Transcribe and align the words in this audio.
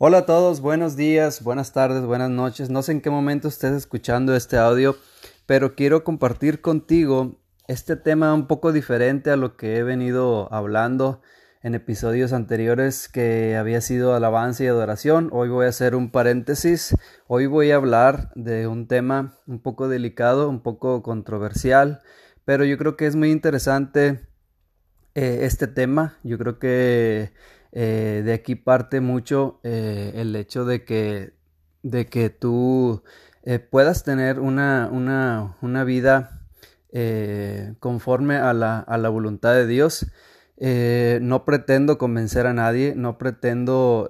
Hola 0.00 0.18
a 0.18 0.26
todos, 0.26 0.60
buenos 0.60 0.94
días, 0.94 1.42
buenas 1.42 1.72
tardes, 1.72 2.04
buenas 2.04 2.30
noches. 2.30 2.70
No 2.70 2.82
sé 2.82 2.92
en 2.92 3.00
qué 3.00 3.10
momento 3.10 3.48
estés 3.48 3.72
escuchando 3.72 4.36
este 4.36 4.56
audio, 4.56 4.94
pero 5.44 5.74
quiero 5.74 6.04
compartir 6.04 6.60
contigo 6.60 7.40
este 7.66 7.96
tema 7.96 8.32
un 8.32 8.46
poco 8.46 8.70
diferente 8.70 9.32
a 9.32 9.36
lo 9.36 9.56
que 9.56 9.76
he 9.76 9.82
venido 9.82 10.46
hablando 10.54 11.20
en 11.64 11.74
episodios 11.74 12.32
anteriores 12.32 13.08
que 13.08 13.56
había 13.56 13.80
sido 13.80 14.14
alabanza 14.14 14.62
y 14.62 14.68
adoración. 14.68 15.30
Hoy 15.32 15.48
voy 15.48 15.66
a 15.66 15.70
hacer 15.70 15.96
un 15.96 16.12
paréntesis. 16.12 16.94
Hoy 17.26 17.46
voy 17.46 17.72
a 17.72 17.76
hablar 17.76 18.30
de 18.36 18.68
un 18.68 18.86
tema 18.86 19.34
un 19.48 19.58
poco 19.58 19.88
delicado, 19.88 20.48
un 20.48 20.60
poco 20.60 21.02
controversial, 21.02 22.02
pero 22.44 22.64
yo 22.64 22.78
creo 22.78 22.96
que 22.96 23.08
es 23.08 23.16
muy 23.16 23.32
interesante 23.32 24.20
eh, 25.16 25.40
este 25.42 25.66
tema. 25.66 26.18
Yo 26.22 26.38
creo 26.38 26.60
que 26.60 27.32
eh, 27.72 28.22
de 28.24 28.32
aquí 28.32 28.54
parte 28.54 29.00
mucho 29.00 29.60
eh, 29.62 30.12
el 30.14 30.34
hecho 30.36 30.64
de 30.64 30.84
que, 30.84 31.34
de 31.82 32.06
que 32.06 32.30
tú 32.30 33.02
eh, 33.42 33.58
puedas 33.58 34.04
tener 34.04 34.40
una, 34.40 34.88
una, 34.90 35.56
una 35.60 35.84
vida 35.84 36.34
conforme 37.80 38.36
a 38.36 38.54
la, 38.54 38.78
a 38.78 38.96
la, 38.96 39.10
voluntad 39.10 39.52
de 39.52 39.66
Dios. 39.66 40.06
no 40.58 41.44
pretendo 41.44 41.98
convencer 41.98 42.46
a 42.46 42.54
nadie, 42.54 42.94
no 42.96 43.18
pretendo 43.18 44.08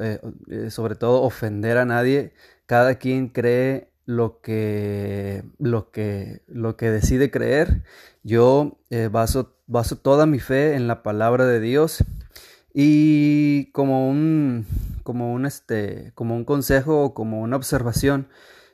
sobre 0.70 0.94
todo 0.94 1.22
ofender 1.22 1.76
a 1.76 1.84
nadie. 1.84 2.32
Cada 2.66 2.94
quien 2.94 3.28
cree 3.28 3.90
lo 4.06 4.40
que, 4.40 5.42
lo 5.58 5.90
que, 5.90 6.40
lo 6.46 6.76
que 6.76 6.90
decide 6.90 7.32
creer. 7.32 7.82
Yo 8.22 8.78
baso, 9.10 9.56
baso 9.66 9.96
toda 9.96 10.24
mi 10.24 10.38
fe 10.38 10.74
en 10.74 10.86
la 10.86 11.02
palabra 11.02 11.46
de 11.46 11.58
Dios 11.58 12.04
y 12.80 13.72
como 13.72 14.08
un, 14.08 14.64
como 15.02 15.32
un, 15.34 15.46
este, 15.46 16.12
como 16.14 16.36
un 16.36 16.44
consejo 16.44 17.02
o 17.02 17.12
como 17.12 17.40
una 17.40 17.56
observación, 17.56 18.28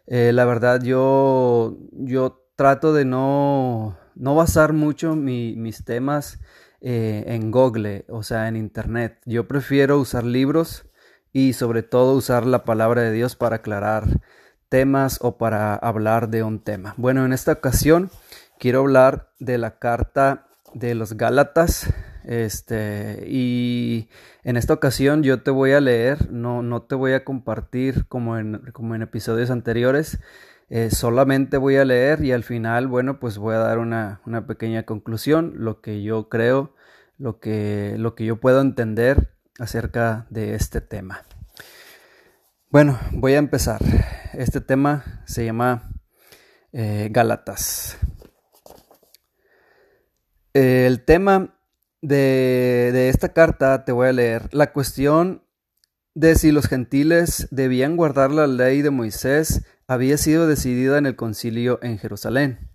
eh, 0.06 0.33
la 0.34 0.44
verdad 0.44 0.83
yo, 0.83 1.78
yo 1.91 2.47
trato 2.55 2.92
de 2.92 3.06
no, 3.06 3.97
no 4.14 4.34
basar 4.34 4.75
mucho 4.75 5.16
mis 5.16 5.86
temas 5.86 6.38
eh, 6.82 7.25
en 7.28 7.50
Google, 7.50 8.05
o 8.10 8.22
sea, 8.22 8.47
en 8.48 8.56
Internet. 8.56 9.22
Yo 9.25 9.48
prefiero 9.48 9.98
usar 9.98 10.25
libros 10.25 10.84
y 11.32 11.55
sobre 11.55 11.82
todo 11.82 12.14
usar 12.14 12.44
la 12.44 12.62
palabra 12.64 13.00
de 13.00 13.10
Dios 13.10 13.36
para 13.36 13.56
aclarar 13.56 14.05
temas 14.69 15.16
o 15.22 15.38
para 15.38 15.77
hablar 15.77 16.28
de 16.28 16.42
un 16.42 16.58
tema. 16.58 16.92
Bueno, 16.98 17.25
en 17.25 17.32
esta 17.32 17.52
ocasión 17.52 18.10
quiero 18.58 18.80
hablar 18.80 19.30
de 19.38 19.56
la 19.56 19.78
carta 19.78 20.47
de 20.75 20.94
los 20.94 21.14
Gálatas 21.14 21.88
este, 22.25 23.25
y 23.27 24.08
en 24.42 24.56
esta 24.56 24.75
ocasión 24.75 25.22
yo 25.22 25.42
te 25.42 25.50
voy 25.50 25.72
a 25.72 25.80
leer, 25.80 26.31
no, 26.31 26.62
no 26.62 26.83
te 26.83 26.94
voy 26.94 27.12
a 27.12 27.25
compartir 27.25 28.06
como 28.06 28.39
en, 28.39 28.58
como 28.72 28.94
en 28.94 29.03
episodios 29.03 29.50
anteriores, 29.50 30.19
eh, 30.70 30.91
solamente 30.91 31.58
voy 31.58 31.77
a 31.77 31.84
leer 31.84 32.25
y 32.25 32.33
al 32.33 32.42
final, 32.42 32.86
bueno, 32.89 33.20
pues 33.20 33.39
voy 33.39 33.55
a 33.55 33.58
dar 33.58 33.78
una, 33.78 34.20
una 34.27 34.47
pequeña 34.47 34.84
conclusión, 34.84 35.53
lo 35.56 35.81
que 35.81 36.03
yo 36.03 36.28
creo, 36.28 36.75
lo 37.19 37.39
que, 37.39 37.97
lo 37.98 38.14
que 38.14 38.25
yo 38.25 38.41
puedo 38.41 38.61
entender 38.61 39.34
acerca 39.59 40.27
de 40.31 40.55
este 40.55 40.81
tema. 40.81 41.22
Bueno, 42.70 42.98
voy 43.12 43.34
a 43.34 43.38
empezar. 43.38 43.81
Este 44.33 44.61
tema 44.61 45.22
se 45.27 45.44
llama 45.44 45.92
eh, 46.72 47.09
Gálatas. 47.12 47.98
El 50.55 51.05
tema 51.05 51.53
de, 52.05 53.08
esta 53.08 53.30
carta 53.30 53.84
te 53.84 53.92
voy 53.92 54.08
a 54.08 54.12
leer 54.12 54.48
la 54.52 54.72
cuestión 54.72 55.42
de 56.14 56.34
si 56.34 56.52
los 56.52 56.69
gentiles 56.69 57.48
debían 57.50 57.97
guardar 57.97 58.30
la 58.30 58.47
ley 58.47 58.83
de 58.83 58.91
Moisés 58.91 59.62
había 59.86 60.19
sido 60.19 60.47
decidida 60.47 60.98
en 60.98 61.06
el 61.06 61.16
concilio 61.16 61.78
en 61.82 61.98
Jerusalén. 61.98 62.70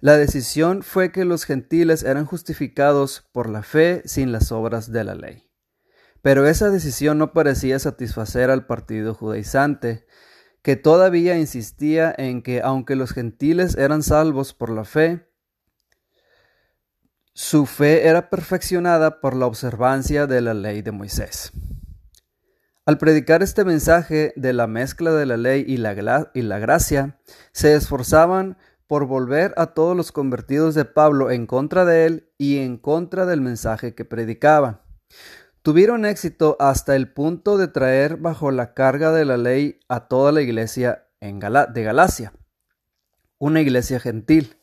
La 0.00 0.16
decisión 0.16 0.82
fue 0.82 1.12
que 1.12 1.26
los 1.26 1.44
gentiles 1.44 2.02
eran 2.02 2.24
justificados 2.24 3.28
por 3.32 3.50
la 3.50 3.62
fe 3.62 4.02
sin 4.06 4.32
las 4.32 4.50
obras 4.50 4.90
de 4.90 5.04
la 5.04 5.14
ley. 5.14 5.46
Pero 6.22 6.46
esa 6.46 6.70
decisión 6.70 7.18
no 7.18 7.32
parecía 7.34 7.78
satisfacer 7.78 8.50
al 8.50 8.66
partido 8.66 9.14
judaizante, 9.14 10.06
que 10.62 10.76
todavía 10.76 11.38
insistía 11.38 12.14
en 12.16 12.42
que 12.42 12.62
aunque 12.62 12.96
los 12.96 13.12
gentiles 13.12 13.76
eran 13.76 14.02
salvos 14.02 14.54
por 14.54 14.70
la 14.70 14.84
fe, 14.84 15.29
su 17.34 17.66
fe 17.66 18.08
era 18.08 18.30
perfeccionada 18.30 19.20
por 19.20 19.34
la 19.36 19.46
observancia 19.46 20.26
de 20.26 20.40
la 20.40 20.54
ley 20.54 20.82
de 20.82 20.92
Moisés. 20.92 21.52
Al 22.86 22.98
predicar 22.98 23.42
este 23.42 23.64
mensaje 23.64 24.32
de 24.36 24.52
la 24.52 24.66
mezcla 24.66 25.12
de 25.12 25.26
la 25.26 25.36
ley 25.36 25.64
y 25.66 25.76
la, 25.76 26.30
y 26.34 26.42
la 26.42 26.58
gracia, 26.58 27.20
se 27.52 27.74
esforzaban 27.74 28.58
por 28.86 29.06
volver 29.06 29.54
a 29.56 29.66
todos 29.66 29.96
los 29.96 30.10
convertidos 30.10 30.74
de 30.74 30.84
Pablo 30.84 31.30
en 31.30 31.46
contra 31.46 31.84
de 31.84 32.06
él 32.06 32.32
y 32.38 32.58
en 32.58 32.76
contra 32.76 33.26
del 33.26 33.40
mensaje 33.40 33.94
que 33.94 34.04
predicaba. 34.04 34.82
Tuvieron 35.62 36.04
éxito 36.04 36.56
hasta 36.58 36.96
el 36.96 37.12
punto 37.12 37.58
de 37.58 37.68
traer 37.68 38.16
bajo 38.16 38.50
la 38.50 38.74
carga 38.74 39.12
de 39.12 39.24
la 39.24 39.36
ley 39.36 39.78
a 39.88 40.08
toda 40.08 40.32
la 40.32 40.40
iglesia 40.40 41.06
de 41.20 41.82
Galacia, 41.84 42.32
una 43.38 43.60
iglesia 43.60 44.00
gentil. 44.00 44.56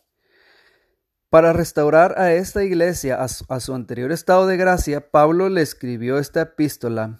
Para 1.37 1.53
restaurar 1.53 2.17
a 2.19 2.33
esta 2.33 2.63
iglesia 2.63 3.21
a 3.21 3.59
su, 3.59 3.75
anterior 3.75 4.11
estado 4.11 4.47
de 4.47 4.57
gracia, 4.57 5.11
Pablo 5.11 5.49
le 5.49 5.61
escribió 5.61 6.17
esta 6.17 6.41
epístola, 6.41 7.19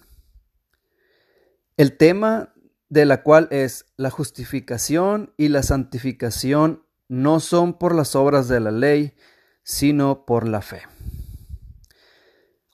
el 1.76 1.96
tema 1.96 2.52
de 2.88 3.06
la 3.06 3.22
cual 3.22 3.46
es 3.52 3.86
la 3.96 4.10
justificación 4.10 5.32
y 5.36 5.46
la 5.46 5.62
santificación 5.62 6.82
no 7.06 7.38
son 7.38 7.78
por 7.78 7.94
las 7.94 8.16
obras 8.16 8.48
de 8.48 8.58
la 8.58 8.72
ley, 8.72 9.14
sino 9.62 10.26
por 10.26 10.48
la 10.48 10.62
fe. 10.62 10.82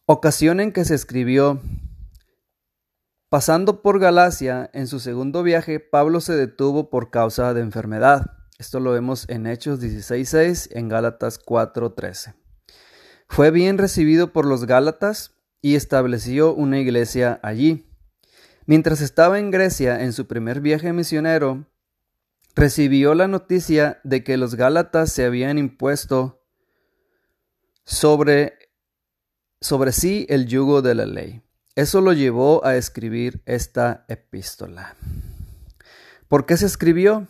Ocasión 0.07 0.61
en 0.61 0.73
que 0.73 0.87
se 0.87 0.95
escribió, 0.95 1.61
pasando 3.29 3.83
por 3.83 4.01
Galacia, 4.01 4.71
en 4.73 4.87
su 4.87 4.99
segundo 4.99 5.43
viaje, 5.43 5.79
Pablo 5.79 6.23
se 6.23 6.33
detuvo 6.37 6.89
por 6.89 7.11
causa 7.11 7.53
de 7.53 7.61
enfermedad. 7.61 8.44
Esto 8.57 8.79
lo 8.79 8.93
vemos 8.93 9.27
en 9.29 9.49
Hechos 9.49 9.81
16.6, 9.81 10.69
en 10.73 10.89
Gálatas 10.89 11.45
4.13. 11.45 12.35
Fue 13.29 13.51
bien 13.51 13.79
recibido 13.79 14.33
por 14.33 14.47
los 14.47 14.67
Gálatas 14.67 15.35
y 15.61 15.75
estableció 15.75 16.55
una 16.55 16.79
iglesia 16.79 17.41
allí. 17.43 17.91
Mientras 18.67 19.01
estaba 19.01 19.41
en 19.41 19.51
Grecia 19.51 20.03
en 20.05 20.13
su 20.13 20.29
primer 20.29 20.61
viaje 20.61 20.93
misionero, 20.93 21.67
recibió 22.55 23.15
la 23.15 23.27
noticia 23.27 24.01
de 24.05 24.23
que 24.23 24.37
los 24.37 24.55
Gálatas 24.55 25.11
se 25.11 25.25
habían 25.25 25.59
impuesto 25.59 26.41
sobre, 27.85 28.57
sobre 29.61 29.91
sí 29.91 30.27
el 30.29 30.47
yugo 30.47 30.81
de 30.81 30.95
la 30.95 31.07
ley. 31.07 31.43
Eso 31.75 32.01
lo 32.01 32.13
llevó 32.13 32.65
a 32.65 32.77
escribir 32.77 33.43
esta 33.47 34.05
epístola. 34.07 34.95
¿Por 36.29 36.47
qué 36.47 36.57
se 36.57 36.67
escribió? 36.67 37.27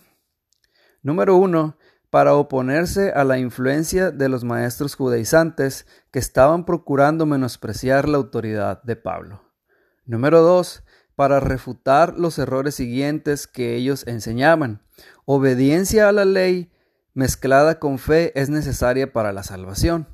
Número 1.05 1.37
uno, 1.37 1.77
para 2.09 2.35
oponerse 2.35 3.11
a 3.11 3.25
la 3.25 3.39
influencia 3.39 4.11
de 4.11 4.31
los 4.31 4.43
maestros 4.43 4.95
judaizantes 4.95 5.87
que 6.11 6.19
estaban 6.19 6.65
procurando 6.65 7.27
menospreciar 7.27 8.09
la 8.09 8.17
autoridad 8.17 8.83
de 8.85 8.97
Pablo. 8.97 9.43
Número 10.07 10.41
dos, 10.41 10.83
para 11.15 11.41
refutar 11.41 12.19
los 12.19 12.39
errores 12.39 12.75
siguientes 12.75 13.47
que 13.47 13.77
ellos 13.77 14.07
enseñaban. 14.07 14.83
Obediencia 15.27 16.09
a 16.09 16.13
la 16.13 16.25
ley 16.25 16.73
mezclada 17.13 17.79
con 17.79 17.99
fe 17.99 18.33
es 18.35 18.49
necesaria 18.49 19.13
para 19.13 19.35
la 19.35 19.43
salvación. 19.43 20.09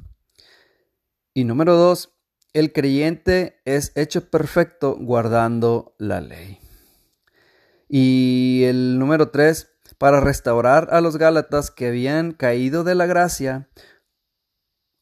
Y 1.33 1.45
número 1.45 1.77
dos, 1.77 2.17
el 2.53 2.73
creyente 2.73 3.61
es 3.65 3.93
hecho 3.95 4.29
perfecto 4.29 4.97
guardando 4.99 5.95
la 5.99 6.21
ley. 6.21 6.59
Y 7.89 8.65
el 8.65 8.99
número 8.99 9.31
tres, 9.31 9.70
para 10.01 10.21
restaurar 10.21 10.89
a 10.93 11.03
los 11.03 11.19
Gálatas 11.19 11.71
que 11.71 11.89
habían 11.89 12.33
caído 12.33 12.85
de 12.85 12.95
la 12.95 13.05
gracia. 13.05 13.69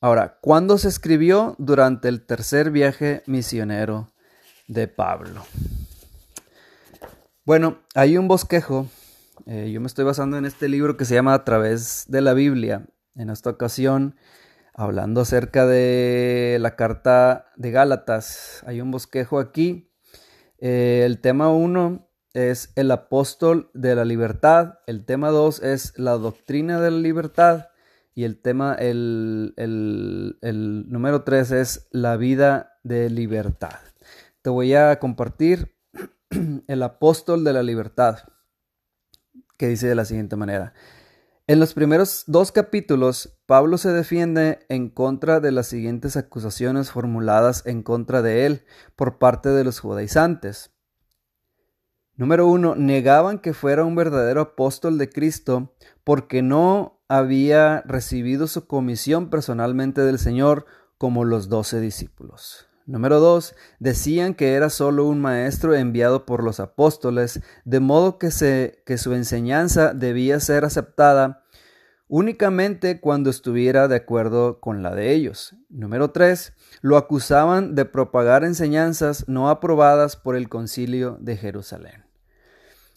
Ahora, 0.00 0.40
¿cuándo 0.42 0.76
se 0.76 0.88
escribió? 0.88 1.54
Durante 1.58 2.08
el 2.08 2.26
tercer 2.26 2.72
viaje 2.72 3.22
misionero 3.26 4.12
de 4.66 4.88
Pablo. 4.88 5.44
Bueno, 7.44 7.78
hay 7.94 8.18
un 8.18 8.26
bosquejo. 8.26 8.88
Eh, 9.46 9.70
yo 9.70 9.80
me 9.80 9.86
estoy 9.86 10.04
basando 10.04 10.36
en 10.36 10.44
este 10.44 10.68
libro 10.68 10.96
que 10.96 11.04
se 11.04 11.14
llama 11.14 11.32
A 11.32 11.44
través 11.44 12.06
de 12.08 12.20
la 12.20 12.34
Biblia. 12.34 12.84
En 13.14 13.30
esta 13.30 13.50
ocasión, 13.50 14.16
hablando 14.74 15.20
acerca 15.20 15.64
de 15.64 16.58
la 16.60 16.74
carta 16.74 17.52
de 17.54 17.70
Gálatas, 17.70 18.64
hay 18.66 18.80
un 18.80 18.90
bosquejo 18.90 19.38
aquí. 19.38 19.92
Eh, 20.58 21.02
el 21.06 21.20
tema 21.20 21.50
1 21.50 22.07
es 22.38 22.72
el 22.76 22.90
apóstol 22.92 23.70
de 23.74 23.96
la 23.96 24.04
libertad, 24.04 24.78
el 24.86 25.04
tema 25.04 25.30
2 25.30 25.62
es 25.62 25.98
la 25.98 26.12
doctrina 26.12 26.80
de 26.80 26.92
la 26.92 26.98
libertad 26.98 27.66
y 28.14 28.24
el 28.24 28.40
tema, 28.40 28.74
el, 28.74 29.54
el, 29.56 30.84
número 30.88 31.24
3 31.24 31.50
es 31.50 31.88
la 31.90 32.16
vida 32.16 32.78
de 32.84 33.10
libertad. 33.10 33.80
Te 34.42 34.50
voy 34.50 34.74
a 34.74 34.98
compartir 35.00 35.74
el 36.68 36.82
apóstol 36.82 37.42
de 37.42 37.52
la 37.52 37.62
libertad, 37.62 38.18
que 39.56 39.68
dice 39.68 39.88
de 39.88 39.94
la 39.96 40.04
siguiente 40.04 40.36
manera. 40.36 40.74
En 41.48 41.58
los 41.58 41.74
primeros 41.74 42.24
dos 42.26 42.52
capítulos, 42.52 43.38
Pablo 43.46 43.78
se 43.78 43.90
defiende 43.90 44.60
en 44.68 44.90
contra 44.90 45.40
de 45.40 45.50
las 45.50 45.66
siguientes 45.66 46.16
acusaciones 46.16 46.90
formuladas 46.90 47.66
en 47.66 47.82
contra 47.82 48.22
de 48.22 48.46
él 48.46 48.64
por 48.94 49.18
parte 49.18 49.48
de 49.48 49.64
los 49.64 49.80
judaizantes. 49.80 50.70
Número 52.18 52.48
uno, 52.48 52.74
negaban 52.74 53.38
que 53.38 53.54
fuera 53.54 53.84
un 53.84 53.94
verdadero 53.94 54.40
apóstol 54.40 54.98
de 54.98 55.08
Cristo 55.08 55.72
porque 56.02 56.42
no 56.42 57.00
había 57.06 57.82
recibido 57.86 58.48
su 58.48 58.66
comisión 58.66 59.30
personalmente 59.30 60.00
del 60.00 60.18
Señor 60.18 60.66
como 60.98 61.24
los 61.24 61.48
doce 61.48 61.78
discípulos. 61.78 62.66
Número 62.86 63.20
2. 63.20 63.54
Decían 63.78 64.34
que 64.34 64.54
era 64.54 64.68
solo 64.68 65.06
un 65.06 65.20
maestro 65.20 65.76
enviado 65.76 66.26
por 66.26 66.42
los 66.42 66.58
apóstoles, 66.58 67.40
de 67.64 67.78
modo 67.78 68.18
que, 68.18 68.32
su 68.32 69.14
enseñanza 69.14 69.94
debía 69.94 70.40
ser 70.40 70.64
aceptada 70.64 71.44
únicamente 72.08 73.00
cuando 73.00 73.30
estuviera 73.30 73.86
de 73.86 73.94
acuerdo 73.94 74.58
con 74.58 74.82
la 74.82 74.92
de 74.92 75.12
ellos. 75.12 75.54
Número 75.68 76.10
3. 76.10 76.52
Lo 76.80 76.96
acusaban 76.96 77.76
de 77.76 77.84
propagar 77.84 78.42
enseñanzas 78.42 79.28
no 79.28 79.50
aprobadas 79.50 80.16
por 80.16 80.34
el 80.34 80.48
concilio 80.48 81.16
de 81.20 81.36
Jerusalén. 81.36 82.07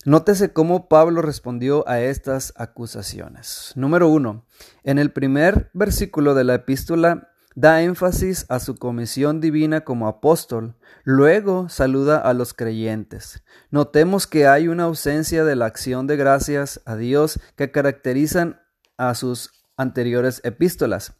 Nótese 0.03 0.51
cómo 0.51 0.87
Pablo 0.87 1.21
respondió 1.21 1.87
a 1.87 2.01
estas 2.01 2.53
acusaciones. 2.57 3.71
Número 3.75 4.07
1. 4.09 4.43
En 4.83 4.97
el 4.97 5.11
primer 5.11 5.69
versículo 5.75 6.33
de 6.33 6.43
la 6.43 6.55
epístola 6.55 7.29
da 7.53 7.83
énfasis 7.83 8.47
a 8.49 8.59
su 8.59 8.77
comisión 8.77 9.41
divina 9.41 9.81
como 9.81 10.07
apóstol, 10.07 10.75
luego 11.03 11.69
saluda 11.69 12.17
a 12.17 12.33
los 12.33 12.55
creyentes. 12.55 13.43
Notemos 13.69 14.25
que 14.25 14.47
hay 14.47 14.69
una 14.69 14.85
ausencia 14.85 15.43
de 15.43 15.55
la 15.55 15.67
acción 15.67 16.07
de 16.07 16.17
gracias 16.17 16.81
a 16.85 16.95
Dios 16.95 17.39
que 17.55 17.69
caracterizan 17.69 18.59
a 18.97 19.13
sus 19.13 19.51
anteriores 19.77 20.41
epístolas, 20.43 21.13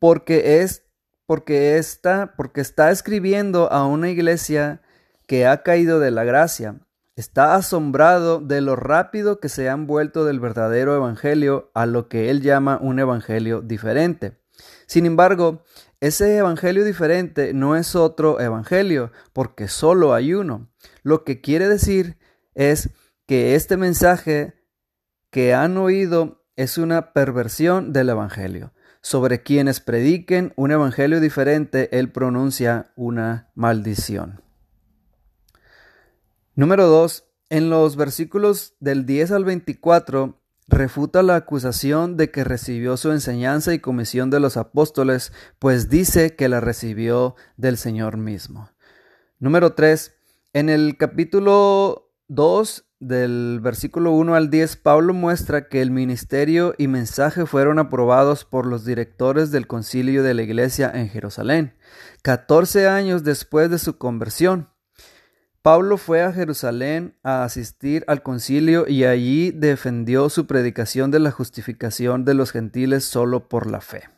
porque 0.00 0.60
es 0.60 0.82
porque 1.24 1.76
está 1.76 2.34
porque 2.36 2.62
está 2.62 2.90
escribiendo 2.90 3.70
a 3.70 3.86
una 3.86 4.10
iglesia 4.10 4.82
que 5.28 5.46
ha 5.46 5.62
caído 5.62 6.00
de 6.00 6.10
la 6.10 6.24
gracia. 6.24 6.80
Está 7.18 7.56
asombrado 7.56 8.38
de 8.38 8.60
lo 8.60 8.76
rápido 8.76 9.40
que 9.40 9.48
se 9.48 9.68
han 9.68 9.88
vuelto 9.88 10.24
del 10.24 10.38
verdadero 10.38 10.94
evangelio 10.94 11.68
a 11.74 11.84
lo 11.84 12.08
que 12.08 12.30
él 12.30 12.42
llama 12.42 12.78
un 12.80 13.00
evangelio 13.00 13.60
diferente. 13.60 14.38
Sin 14.86 15.04
embargo, 15.04 15.64
ese 15.98 16.36
evangelio 16.36 16.84
diferente 16.84 17.52
no 17.54 17.74
es 17.74 17.96
otro 17.96 18.38
evangelio, 18.38 19.10
porque 19.32 19.66
solo 19.66 20.14
hay 20.14 20.32
uno. 20.32 20.70
Lo 21.02 21.24
que 21.24 21.40
quiere 21.40 21.68
decir 21.68 22.18
es 22.54 22.90
que 23.26 23.56
este 23.56 23.76
mensaje 23.76 24.54
que 25.32 25.54
han 25.54 25.76
oído 25.76 26.46
es 26.54 26.78
una 26.78 27.12
perversión 27.14 27.92
del 27.92 28.10
evangelio. 28.10 28.72
Sobre 29.00 29.42
quienes 29.42 29.80
prediquen 29.80 30.52
un 30.54 30.70
evangelio 30.70 31.18
diferente, 31.18 31.98
él 31.98 32.12
pronuncia 32.12 32.92
una 32.94 33.50
maldición. 33.56 34.47
Número 36.58 36.88
2. 36.88 37.24
En 37.50 37.70
los 37.70 37.94
versículos 37.94 38.74
del 38.80 39.06
10 39.06 39.30
al 39.30 39.44
24 39.44 40.42
refuta 40.66 41.22
la 41.22 41.36
acusación 41.36 42.16
de 42.16 42.32
que 42.32 42.42
recibió 42.42 42.96
su 42.96 43.12
enseñanza 43.12 43.74
y 43.74 43.78
comisión 43.78 44.28
de 44.30 44.40
los 44.40 44.56
apóstoles, 44.56 45.32
pues 45.60 45.88
dice 45.88 46.34
que 46.34 46.48
la 46.48 46.58
recibió 46.58 47.36
del 47.56 47.76
Señor 47.76 48.16
mismo. 48.16 48.70
Número 49.38 49.74
3. 49.74 50.16
En 50.52 50.68
el 50.68 50.96
capítulo 50.96 52.10
2 52.26 52.86
del 52.98 53.60
versículo 53.62 54.10
1 54.10 54.34
al 54.34 54.50
10, 54.50 54.78
Pablo 54.78 55.14
muestra 55.14 55.68
que 55.68 55.80
el 55.80 55.92
ministerio 55.92 56.74
y 56.76 56.88
mensaje 56.88 57.46
fueron 57.46 57.78
aprobados 57.78 58.44
por 58.44 58.66
los 58.66 58.84
directores 58.84 59.52
del 59.52 59.68
concilio 59.68 60.24
de 60.24 60.34
la 60.34 60.42
iglesia 60.42 60.90
en 60.92 61.08
Jerusalén, 61.08 61.76
14 62.22 62.88
años 62.88 63.22
después 63.22 63.70
de 63.70 63.78
su 63.78 63.96
conversión. 63.96 64.70
Pablo 65.68 65.98
fue 65.98 66.22
a 66.22 66.32
Jerusalén 66.32 67.14
a 67.22 67.44
asistir 67.44 68.02
al 68.06 68.22
concilio 68.22 68.88
y 68.88 69.04
allí 69.04 69.50
defendió 69.50 70.30
su 70.30 70.46
predicación 70.46 71.10
de 71.10 71.18
la 71.18 71.30
justificación 71.30 72.24
de 72.24 72.32
los 72.32 72.52
gentiles 72.52 73.04
solo 73.04 73.50
por 73.50 73.66
la 73.66 73.82
fe. 73.82 74.08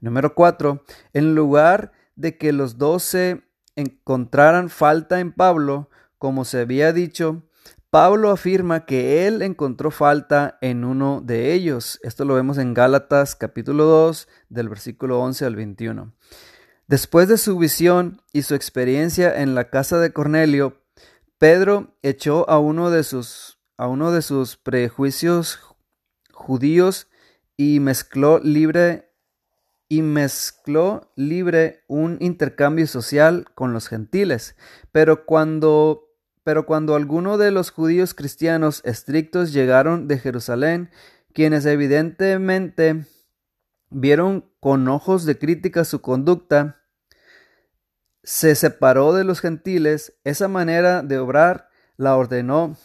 Número 0.00 0.36
4. 0.36 0.84
En 1.14 1.34
lugar 1.34 1.90
de 2.14 2.38
que 2.38 2.52
los 2.52 2.78
doce 2.78 3.42
encontraran 3.74 4.70
falta 4.70 5.18
en 5.18 5.32
Pablo, 5.32 5.90
como 6.16 6.44
se 6.44 6.60
había 6.60 6.92
dicho, 6.92 7.42
Pablo 7.90 8.30
afirma 8.30 8.86
que 8.86 9.26
él 9.26 9.42
encontró 9.42 9.90
falta 9.90 10.58
en 10.60 10.84
uno 10.84 11.20
de 11.20 11.54
ellos. 11.54 11.98
Esto 12.04 12.24
lo 12.24 12.34
vemos 12.34 12.56
en 12.56 12.72
Gálatas 12.72 13.34
capítulo 13.34 13.82
2 13.82 14.28
del 14.48 14.68
versículo 14.68 15.18
11 15.22 15.44
al 15.44 15.56
21. 15.56 16.12
Después 16.88 17.28
de 17.28 17.36
su 17.36 17.58
visión 17.58 18.22
y 18.32 18.42
su 18.42 18.54
experiencia 18.54 19.42
en 19.42 19.54
la 19.54 19.68
casa 19.68 20.00
de 20.00 20.12
Cornelio, 20.12 20.82
Pedro 21.36 21.98
echó 22.02 22.48
a 22.48 22.58
uno 22.58 22.90
de 22.90 23.04
sus, 23.04 23.58
a 23.76 23.86
uno 23.86 24.10
de 24.10 24.22
sus 24.22 24.56
prejuicios 24.56 25.60
judíos 26.32 27.08
y 27.58 27.80
mezcló 27.80 28.38
libre 28.38 29.12
y 29.86 30.00
mezcló 30.00 31.12
libre 31.14 31.84
un 31.88 32.16
intercambio 32.20 32.86
social 32.86 33.44
con 33.54 33.74
los 33.74 33.88
gentiles. 33.88 34.56
Pero 34.90 35.26
cuando 35.26 36.08
pero 36.42 36.64
cuando 36.64 36.94
algunos 36.94 37.38
de 37.38 37.50
los 37.50 37.70
judíos 37.70 38.14
cristianos 38.14 38.80
estrictos 38.86 39.52
llegaron 39.52 40.08
de 40.08 40.18
Jerusalén, 40.18 40.88
quienes 41.34 41.66
evidentemente 41.66 43.04
vieron 43.90 44.50
con 44.58 44.88
ojos 44.88 45.26
de 45.26 45.38
crítica 45.38 45.84
su 45.84 46.00
conducta, 46.00 46.77
se 48.28 48.54
separó 48.54 49.14
de 49.14 49.24
los 49.24 49.40
gentiles, 49.40 50.12
esa 50.22 50.48
manera 50.48 51.00
de 51.00 51.18
obrar 51.18 51.70
la 51.96 52.14
ordenó 52.14 52.76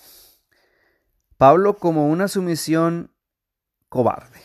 Pablo 1.38 1.75
como 1.80 2.07
una 2.07 2.30
sumisión 2.30 3.12
cobarde. 3.90 4.40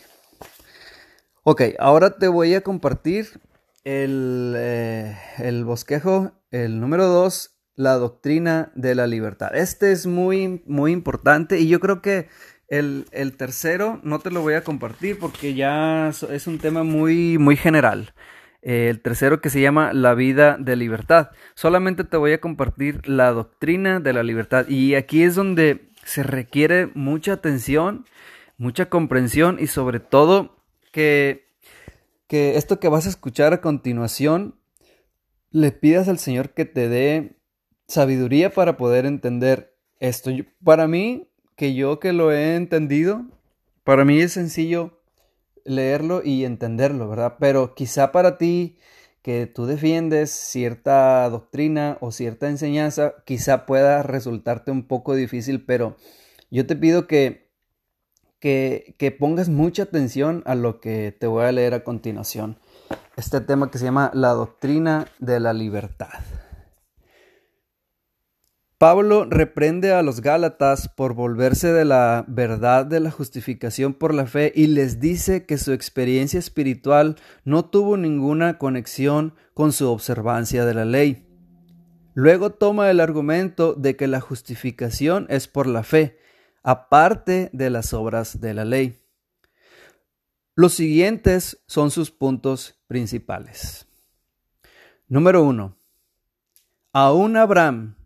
Ok, 1.43 1.61
ahora 1.79 2.17
te 2.17 2.27
voy 2.27 2.53
a 2.53 2.63
compartir 2.63 3.39
el, 3.85 4.55
eh, 4.57 5.17
el 5.37 5.63
bosquejo, 5.63 6.33
el 6.51 6.81
número 6.81 7.05
2, 7.07 7.55
la 7.75 7.93
doctrina 7.93 8.73
de 8.75 8.93
la 8.93 9.07
libertad. 9.07 9.55
Este 9.55 9.93
es 9.93 10.05
muy, 10.05 10.63
muy 10.65 10.91
importante 10.91 11.59
y 11.59 11.69
yo 11.69 11.79
creo 11.79 12.01
que 12.01 12.27
el, 12.67 13.05
el, 13.11 13.37
tercero 13.37 14.01
no 14.03 14.19
te 14.19 14.31
lo 14.31 14.41
voy 14.41 14.55
a 14.55 14.65
compartir 14.65 15.17
porque 15.17 15.53
ya 15.53 16.09
es 16.09 16.45
un 16.45 16.59
tema 16.59 16.83
muy, 16.83 17.37
muy 17.37 17.55
general 17.55 18.13
el 18.61 19.01
tercero 19.01 19.41
que 19.41 19.49
se 19.49 19.61
llama 19.61 19.93
La 19.93 20.13
vida 20.13 20.57
de 20.59 20.75
libertad. 20.75 21.31
Solamente 21.55 22.03
te 22.03 22.17
voy 22.17 22.33
a 22.33 22.41
compartir 22.41 23.07
la 23.07 23.31
doctrina 23.31 23.99
de 23.99 24.13
la 24.13 24.23
libertad 24.23 24.67
y 24.67 24.95
aquí 24.95 25.23
es 25.23 25.35
donde 25.35 25.89
se 26.03 26.23
requiere 26.23 26.89
mucha 26.93 27.33
atención, 27.33 28.05
mucha 28.57 28.89
comprensión 28.89 29.57
y 29.59 29.67
sobre 29.67 29.99
todo 29.99 30.57
que, 30.91 31.47
que 32.27 32.57
esto 32.57 32.79
que 32.79 32.89
vas 32.89 33.05
a 33.05 33.09
escuchar 33.09 33.53
a 33.53 33.61
continuación 33.61 34.55
le 35.51 35.71
pidas 35.71 36.07
al 36.07 36.19
Señor 36.19 36.51
que 36.51 36.65
te 36.65 36.89
dé 36.89 37.37
sabiduría 37.87 38.51
para 38.51 38.77
poder 38.77 39.05
entender 39.05 39.75
esto. 39.99 40.31
Para 40.63 40.87
mí, 40.87 41.29
que 41.55 41.73
yo 41.73 41.99
que 41.99 42.13
lo 42.13 42.31
he 42.31 42.55
entendido, 42.55 43.25
para 43.83 44.05
mí 44.05 44.19
es 44.19 44.33
sencillo 44.33 44.98
leerlo 45.65 46.21
y 46.23 46.45
entenderlo, 46.45 47.09
¿verdad? 47.09 47.35
Pero 47.39 47.75
quizá 47.75 48.11
para 48.11 48.37
ti 48.37 48.77
que 49.21 49.47
tú 49.47 49.65
defiendes 49.65 50.31
cierta 50.31 51.29
doctrina 51.29 51.97
o 52.01 52.11
cierta 52.11 52.49
enseñanza, 52.49 53.15
quizá 53.25 53.65
pueda 53.65 54.03
resultarte 54.03 54.71
un 54.71 54.87
poco 54.87 55.15
difícil, 55.15 55.65
pero 55.65 55.97
yo 56.49 56.65
te 56.65 56.75
pido 56.75 57.07
que, 57.07 57.49
que, 58.39 58.95
que 58.97 59.11
pongas 59.11 59.49
mucha 59.49 59.83
atención 59.83 60.43
a 60.45 60.55
lo 60.55 60.79
que 60.79 61.15
te 61.17 61.27
voy 61.27 61.43
a 61.43 61.51
leer 61.51 61.73
a 61.73 61.83
continuación. 61.83 62.57
Este 63.17 63.41
tema 63.41 63.69
que 63.69 63.77
se 63.77 63.85
llama 63.85 64.11
la 64.13 64.29
doctrina 64.29 65.05
de 65.19 65.39
la 65.39 65.53
libertad. 65.53 66.19
Pablo 68.79 69.25
reprende 69.25 69.91
a 69.91 70.01
los 70.03 70.21
Gálatas 70.21 70.87
por 70.87 71.13
volverse 71.13 71.73
de 71.73 71.83
la 71.83 72.23
verdad 72.29 72.85
de 72.85 73.01
la 73.01 73.11
justificación 73.11 73.93
por 73.93 74.13
la 74.13 74.25
fe 74.25 74.53
y 74.55 74.67
les 74.67 75.01
dice 75.01 75.45
que 75.45 75.57
su 75.57 75.73
experiencia 75.73 76.39
espiritual 76.39 77.17
no 77.43 77.65
tuvo 77.65 77.97
ninguna 77.97 78.57
conexión 78.57 79.35
con 79.53 79.73
su 79.73 79.89
observancia 79.89 80.63
de 80.63 80.73
la 80.73 80.85
ley. 80.85 81.27
Luego 82.13 82.51
toma 82.51 82.89
el 82.89 83.01
argumento 83.01 83.73
de 83.73 83.97
que 83.97 84.07
la 84.07 84.21
justificación 84.21 85.27
es 85.29 85.49
por 85.49 85.67
la 85.67 85.83
fe, 85.83 86.17
aparte 86.63 87.49
de 87.51 87.69
las 87.69 87.93
obras 87.93 88.39
de 88.39 88.53
la 88.53 88.63
ley. 88.63 88.97
Los 90.55 90.73
siguientes 90.73 91.61
son 91.67 91.91
sus 91.91 92.11
puntos 92.11 92.79
principales. 92.87 93.87
Número 95.09 95.43
1. 95.43 95.75
Aún 96.93 97.35
Abraham 97.35 97.98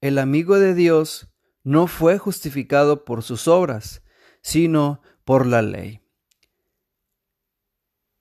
el 0.00 0.18
amigo 0.18 0.58
de 0.58 0.74
Dios 0.74 1.28
no 1.64 1.86
fue 1.86 2.18
justificado 2.18 3.04
por 3.04 3.22
sus 3.22 3.48
obras, 3.48 4.02
sino 4.42 5.02
por 5.24 5.46
la 5.46 5.62
ley. 5.62 6.00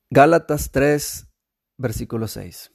Gálatas 0.10 0.72
3, 0.72 1.27
versículo 1.77 2.27
6. 2.27 2.72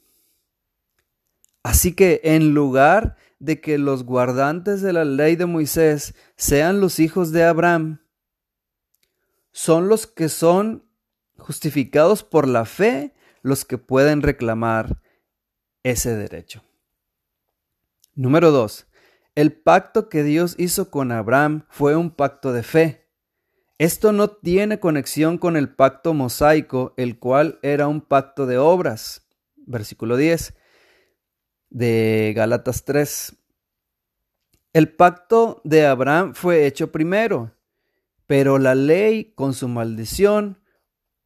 Así 1.63 1.93
que 1.93 2.21
en 2.23 2.53
lugar 2.53 3.17
de 3.39 3.61
que 3.61 3.77
los 3.77 4.03
guardantes 4.03 4.81
de 4.81 4.93
la 4.93 5.05
ley 5.05 5.35
de 5.35 5.45
Moisés 5.45 6.13
sean 6.35 6.79
los 6.79 6.99
hijos 6.99 7.31
de 7.31 7.43
Abraham, 7.43 8.01
son 9.51 9.87
los 9.87 10.07
que 10.07 10.29
son 10.29 10.85
justificados 11.37 12.23
por 12.23 12.47
la 12.47 12.65
fe 12.65 13.13
los 13.41 13.65
que 13.65 13.77
pueden 13.77 14.21
reclamar 14.21 15.01
ese 15.83 16.15
derecho. 16.15 16.63
Número 18.15 18.51
2. 18.51 18.87
El 19.35 19.51
pacto 19.51 20.09
que 20.09 20.21
Dios 20.21 20.53
hizo 20.59 20.91
con 20.91 21.11
Abraham 21.11 21.65
fue 21.69 21.95
un 21.95 22.11
pacto 22.11 22.53
de 22.53 22.61
fe. 22.61 23.09
Esto 23.79 24.11
no 24.11 24.29
tiene 24.29 24.79
conexión 24.79 25.39
con 25.39 25.57
el 25.57 25.73
pacto 25.73 26.13
mosaico, 26.13 26.93
el 26.97 27.17
cual 27.17 27.57
era 27.63 27.87
un 27.87 28.01
pacto 28.01 28.45
de 28.45 28.59
obras. 28.59 29.27
Versículo 29.55 30.17
10 30.17 30.53
de 31.71 32.33
Galatas 32.35 32.85
3. 32.85 33.35
El 34.73 34.93
pacto 34.93 35.61
de 35.63 35.87
Abraham 35.87 36.35
fue 36.35 36.67
hecho 36.67 36.91
primero, 36.91 37.55
pero 38.27 38.59
la 38.59 38.75
ley 38.75 39.33
con 39.33 39.55
su 39.55 39.67
maldición 39.67 40.59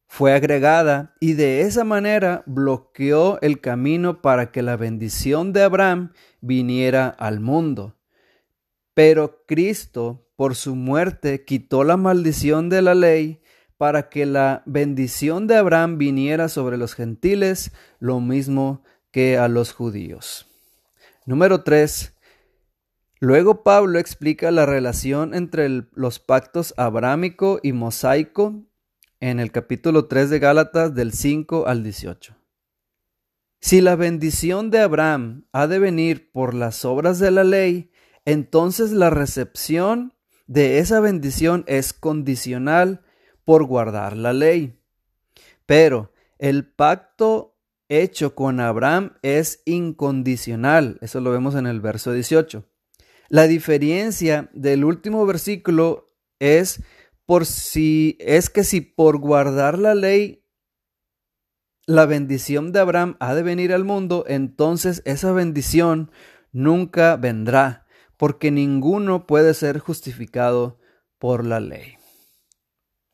fue 0.06 0.32
agregada 0.32 1.14
y 1.20 1.34
de 1.34 1.60
esa 1.60 1.84
manera 1.84 2.42
bloqueó 2.46 3.38
el 3.42 3.60
camino 3.60 4.22
para 4.22 4.50
que 4.50 4.62
la 4.62 4.78
bendición 4.78 5.52
de 5.52 5.62
Abraham 5.62 6.12
viniera 6.40 7.08
al 7.08 7.40
mundo. 7.40 7.97
Pero 8.98 9.44
Cristo, 9.46 10.26
por 10.34 10.56
su 10.56 10.74
muerte, 10.74 11.44
quitó 11.44 11.84
la 11.84 11.96
maldición 11.96 12.68
de 12.68 12.82
la 12.82 12.96
ley 12.96 13.40
para 13.76 14.08
que 14.08 14.26
la 14.26 14.64
bendición 14.66 15.46
de 15.46 15.54
Abraham 15.54 15.98
viniera 15.98 16.48
sobre 16.48 16.76
los 16.76 16.94
gentiles, 16.94 17.70
lo 18.00 18.18
mismo 18.18 18.82
que 19.12 19.38
a 19.38 19.46
los 19.46 19.72
judíos. 19.72 20.48
Número 21.26 21.62
3. 21.62 22.12
Luego 23.20 23.62
Pablo 23.62 24.00
explica 24.00 24.50
la 24.50 24.66
relación 24.66 25.32
entre 25.32 25.68
los 25.92 26.18
pactos 26.18 26.74
abrámico 26.76 27.60
y 27.62 27.70
mosaico 27.74 28.64
en 29.20 29.38
el 29.38 29.52
capítulo 29.52 30.06
3 30.06 30.28
de 30.28 30.40
Gálatas 30.40 30.92
del 30.92 31.12
5 31.12 31.68
al 31.68 31.84
18. 31.84 32.34
Si 33.60 33.80
la 33.80 33.94
bendición 33.94 34.72
de 34.72 34.80
Abraham 34.80 35.46
ha 35.52 35.68
de 35.68 35.78
venir 35.78 36.32
por 36.32 36.52
las 36.52 36.84
obras 36.84 37.20
de 37.20 37.30
la 37.30 37.44
ley, 37.44 37.92
entonces 38.28 38.92
la 38.92 39.08
recepción 39.08 40.12
de 40.46 40.80
esa 40.80 41.00
bendición 41.00 41.64
es 41.66 41.94
condicional 41.94 43.00
por 43.44 43.64
guardar 43.64 44.18
la 44.18 44.34
ley. 44.34 44.78
Pero 45.64 46.12
el 46.38 46.70
pacto 46.70 47.56
hecho 47.88 48.34
con 48.34 48.60
Abraham 48.60 49.14
es 49.22 49.62
incondicional. 49.64 50.98
Eso 51.00 51.22
lo 51.22 51.30
vemos 51.30 51.54
en 51.54 51.66
el 51.66 51.80
verso 51.80 52.12
18. 52.12 52.64
La 53.30 53.46
diferencia 53.46 54.50
del 54.52 54.84
último 54.84 55.24
versículo 55.24 56.08
es 56.38 56.82
por 57.24 57.46
si 57.46 58.18
es 58.20 58.50
que 58.50 58.62
si 58.62 58.82
por 58.82 59.16
guardar 59.16 59.78
la 59.78 59.94
ley 59.94 60.44
la 61.86 62.04
bendición 62.04 62.72
de 62.72 62.80
Abraham 62.80 63.16
ha 63.20 63.34
de 63.34 63.42
venir 63.42 63.72
al 63.72 63.84
mundo, 63.84 64.24
entonces 64.28 65.00
esa 65.06 65.32
bendición 65.32 66.10
nunca 66.52 67.16
vendrá, 67.16 67.86
porque 68.18 68.50
ninguno 68.50 69.26
puede 69.26 69.54
ser 69.54 69.78
justificado 69.78 70.78
por 71.18 71.46
la 71.46 71.60
ley. 71.60 71.96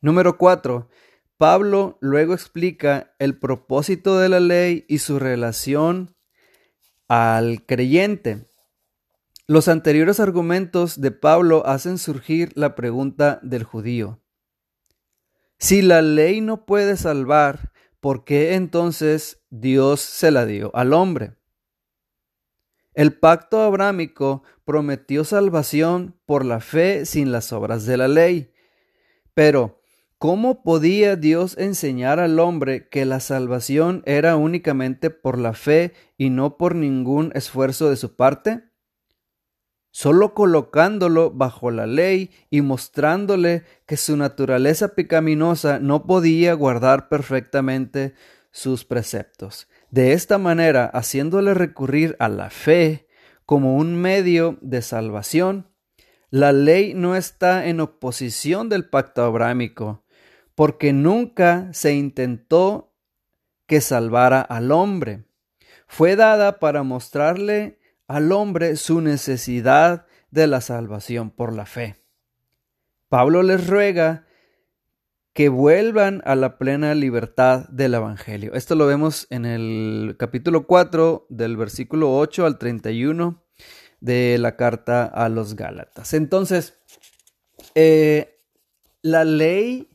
Número 0.00 0.36
4. 0.36 0.88
Pablo 1.36 1.98
luego 2.00 2.34
explica 2.34 3.14
el 3.18 3.38
propósito 3.38 4.18
de 4.18 4.28
la 4.28 4.40
ley 4.40 4.84
y 4.88 4.98
su 4.98 5.18
relación 5.18 6.16
al 7.06 7.64
creyente. 7.66 8.48
Los 9.46 9.68
anteriores 9.68 10.20
argumentos 10.20 11.00
de 11.00 11.10
Pablo 11.10 11.66
hacen 11.66 11.98
surgir 11.98 12.52
la 12.54 12.74
pregunta 12.74 13.40
del 13.42 13.62
judío. 13.62 14.22
Si 15.58 15.82
la 15.82 16.02
ley 16.02 16.40
no 16.40 16.64
puede 16.64 16.96
salvar, 16.96 17.72
¿por 18.00 18.24
qué 18.24 18.54
entonces 18.54 19.42
Dios 19.50 20.00
se 20.00 20.30
la 20.30 20.46
dio 20.46 20.74
al 20.74 20.94
hombre? 20.94 21.36
El 22.94 23.12
pacto 23.12 23.60
abrámico 23.62 24.42
prometió 24.64 25.24
salvación 25.24 26.16
por 26.26 26.44
la 26.44 26.60
fe 26.60 27.06
sin 27.06 27.32
las 27.32 27.52
obras 27.52 27.86
de 27.86 27.96
la 27.96 28.08
ley. 28.08 28.52
Pero, 29.34 29.80
¿cómo 30.18 30.62
podía 30.62 31.16
Dios 31.16 31.58
enseñar 31.58 32.20
al 32.20 32.38
hombre 32.38 32.88
que 32.88 33.04
la 33.04 33.20
salvación 33.20 34.02
era 34.06 34.36
únicamente 34.36 35.10
por 35.10 35.38
la 35.38 35.54
fe 35.54 35.92
y 36.16 36.30
no 36.30 36.56
por 36.56 36.74
ningún 36.74 37.32
esfuerzo 37.34 37.90
de 37.90 37.96
su 37.96 38.16
parte? 38.16 38.62
solo 39.94 40.34
colocándolo 40.34 41.30
bajo 41.30 41.70
la 41.70 41.86
ley 41.86 42.32
y 42.50 42.62
mostrándole 42.62 43.62
que 43.86 43.96
su 43.96 44.16
naturaleza 44.16 44.96
pecaminosa 44.96 45.78
no 45.78 46.04
podía 46.04 46.52
guardar 46.54 47.08
perfectamente 47.08 48.14
sus 48.50 48.84
preceptos. 48.84 49.68
De 49.94 50.12
esta 50.12 50.38
manera, 50.38 50.86
haciéndole 50.86 51.54
recurrir 51.54 52.16
a 52.18 52.28
la 52.28 52.50
fe 52.50 53.06
como 53.46 53.76
un 53.76 53.94
medio 53.94 54.58
de 54.60 54.82
salvación, 54.82 55.70
la 56.30 56.50
ley 56.50 56.94
no 56.94 57.14
está 57.14 57.68
en 57.68 57.78
oposición 57.78 58.68
del 58.68 58.88
pacto 58.88 59.22
abrámico, 59.22 60.04
porque 60.56 60.92
nunca 60.92 61.72
se 61.72 61.94
intentó 61.94 62.92
que 63.68 63.80
salvara 63.80 64.40
al 64.40 64.72
hombre. 64.72 65.26
Fue 65.86 66.16
dada 66.16 66.58
para 66.58 66.82
mostrarle 66.82 67.78
al 68.08 68.32
hombre 68.32 68.74
su 68.74 69.00
necesidad 69.00 70.06
de 70.32 70.48
la 70.48 70.60
salvación 70.60 71.30
por 71.30 71.52
la 71.52 71.66
fe. 71.66 72.02
Pablo 73.08 73.44
les 73.44 73.68
ruega 73.68 74.26
que 75.34 75.48
vuelvan 75.48 76.22
a 76.24 76.36
la 76.36 76.58
plena 76.58 76.94
libertad 76.94 77.68
del 77.68 77.94
Evangelio. 77.94 78.54
Esto 78.54 78.76
lo 78.76 78.86
vemos 78.86 79.26
en 79.30 79.44
el 79.44 80.14
capítulo 80.16 80.64
4 80.68 81.26
del 81.28 81.56
versículo 81.56 82.16
8 82.16 82.46
al 82.46 82.56
31 82.56 83.42
de 84.00 84.38
la 84.38 84.54
carta 84.56 85.04
a 85.04 85.28
los 85.28 85.56
Gálatas. 85.56 86.14
Entonces, 86.14 86.78
eh, 87.74 88.38
la 89.02 89.24
ley 89.24 89.90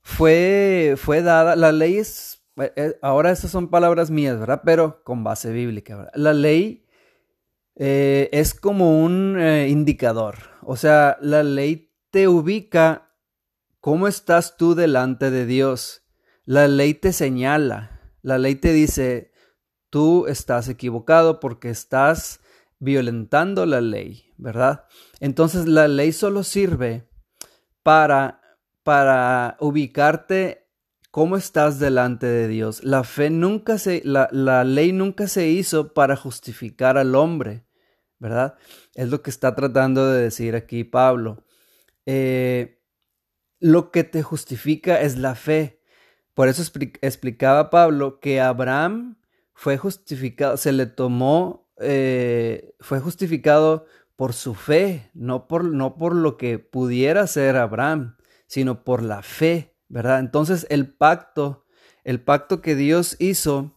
fue, 0.00 0.94
fue 0.96 1.20
dada, 1.20 1.54
la 1.54 1.70
ley 1.70 1.98
es, 1.98 2.42
eh, 2.56 2.96
ahora 3.02 3.32
estas 3.32 3.50
son 3.50 3.68
palabras 3.68 4.10
mías, 4.10 4.40
¿verdad? 4.40 4.62
Pero 4.64 5.04
con 5.04 5.24
base 5.24 5.52
bíblica, 5.52 6.10
La 6.14 6.32
ley 6.32 6.86
eh, 7.76 8.30
es 8.32 8.54
como 8.54 9.04
un 9.04 9.38
indicador. 9.68 10.38
O 10.62 10.76
sea, 10.76 11.18
la 11.20 11.42
ley 11.42 11.92
te 12.10 12.28
ubica 12.28 13.11
cómo 13.82 14.06
estás 14.06 14.56
tú 14.56 14.76
delante 14.76 15.32
de 15.32 15.44
Dios. 15.44 16.04
La 16.44 16.68
ley 16.68 16.94
te 16.94 17.12
señala. 17.12 18.00
La 18.22 18.38
ley 18.38 18.54
te 18.54 18.72
dice, 18.72 19.32
tú 19.90 20.26
estás 20.28 20.68
equivocado 20.68 21.40
porque 21.40 21.68
estás 21.68 22.40
violentando 22.78 23.66
la 23.66 23.80
ley, 23.80 24.32
¿verdad? 24.38 24.84
Entonces 25.18 25.66
la 25.66 25.88
ley 25.88 26.12
solo 26.12 26.44
sirve 26.44 27.08
para, 27.82 28.40
para 28.84 29.56
ubicarte 29.58 30.68
cómo 31.10 31.36
estás 31.36 31.80
delante 31.80 32.26
de 32.26 32.46
Dios. 32.46 32.84
La 32.84 33.02
fe 33.02 33.30
nunca 33.30 33.78
se, 33.78 34.00
la, 34.04 34.28
la 34.30 34.62
ley 34.62 34.92
nunca 34.92 35.26
se 35.26 35.48
hizo 35.48 35.92
para 35.92 36.14
justificar 36.14 36.98
al 36.98 37.16
hombre, 37.16 37.66
¿verdad? 38.20 38.54
Es 38.94 39.08
lo 39.08 39.22
que 39.22 39.30
está 39.30 39.56
tratando 39.56 40.08
de 40.08 40.22
decir 40.22 40.54
aquí 40.54 40.84
Pablo. 40.84 41.44
Eh, 42.06 42.78
lo 43.62 43.92
que 43.92 44.02
te 44.02 44.22
justifica 44.22 45.00
es 45.00 45.16
la 45.16 45.36
fe. 45.36 45.80
Por 46.34 46.48
eso 46.48 46.62
explicaba 47.00 47.70
Pablo 47.70 48.18
que 48.18 48.40
Abraham 48.40 49.18
fue 49.54 49.78
justificado, 49.78 50.56
se 50.56 50.72
le 50.72 50.86
tomó, 50.86 51.70
eh, 51.78 52.74
fue 52.80 52.98
justificado 52.98 53.86
por 54.16 54.32
su 54.32 54.54
fe, 54.54 55.10
no 55.14 55.46
por, 55.46 55.64
no 55.64 55.96
por 55.96 56.14
lo 56.16 56.36
que 56.36 56.58
pudiera 56.58 57.26
ser 57.28 57.56
Abraham, 57.56 58.16
sino 58.48 58.82
por 58.82 59.00
la 59.00 59.22
fe. 59.22 59.76
¿verdad? 59.88 60.18
Entonces 60.18 60.66
el 60.68 60.92
pacto, 60.92 61.64
el 62.02 62.20
pacto 62.20 62.62
que 62.62 62.74
Dios 62.74 63.14
hizo 63.20 63.76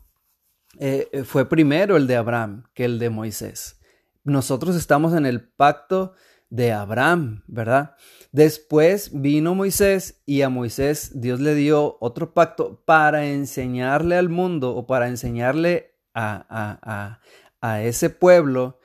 eh, 0.80 1.24
fue 1.26 1.48
primero 1.48 1.96
el 1.96 2.08
de 2.08 2.16
Abraham 2.16 2.64
que 2.74 2.86
el 2.86 2.98
de 2.98 3.12
Moisés. 3.12 3.80
Nosotros 4.24 4.76
estamos 4.76 5.14
en 5.14 5.28
el 5.28 5.48
pacto 5.48 6.14
de 6.56 6.72
Abraham, 6.72 7.44
¿verdad? 7.48 7.96
Después 8.32 9.12
vino 9.14 9.56
Moisés 9.56 10.22
y 10.26 10.42
a 10.42 10.50
Moisés 10.50 11.20
Dios 11.22 11.40
le 11.40 11.56
dio 11.56 11.98
otro 12.02 12.34
pacto 12.34 12.84
para 12.86 13.26
enseñarle 13.28 14.18
al 14.18 14.30
mundo 14.30 14.76
o 14.76 14.88
para 14.88 15.08
enseñarle 15.08 15.96
a, 16.14 16.46
a, 16.50 16.80
a, 16.82 17.20
a 17.62 17.82
ese 17.82 18.10
pueblo 18.10 18.80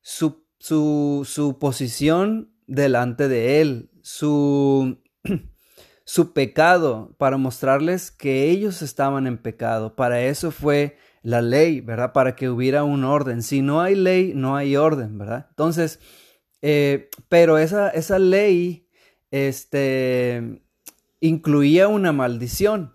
su 0.00 0.44
su, 0.64 1.26
su 1.30 1.58
posición 1.58 2.50
delante 2.66 3.28
de 3.28 3.60
Él, 3.60 3.90
su, 4.00 4.96
su 6.06 6.32
pecado, 6.32 7.14
para 7.18 7.36
mostrarles 7.36 8.10
que 8.10 8.48
ellos 8.48 8.80
estaban 8.80 9.26
en 9.26 9.36
pecado. 9.36 9.94
Para 9.94 10.22
eso 10.22 10.50
fue 10.50 10.96
la 11.20 11.42
ley, 11.42 11.82
¿verdad? 11.82 12.14
Para 12.14 12.34
que 12.34 12.48
hubiera 12.48 12.82
un 12.82 13.04
orden. 13.04 13.42
Si 13.42 13.60
no 13.60 13.82
hay 13.82 13.94
ley, 13.94 14.32
no 14.34 14.56
hay 14.56 14.74
orden, 14.74 15.18
¿verdad? 15.18 15.48
Entonces, 15.50 16.00
eh, 16.66 17.10
pero 17.28 17.58
esa, 17.58 17.90
esa 17.90 18.18
ley, 18.18 18.88
este, 19.30 20.62
incluía 21.20 21.88
una 21.88 22.12
maldición. 22.12 22.94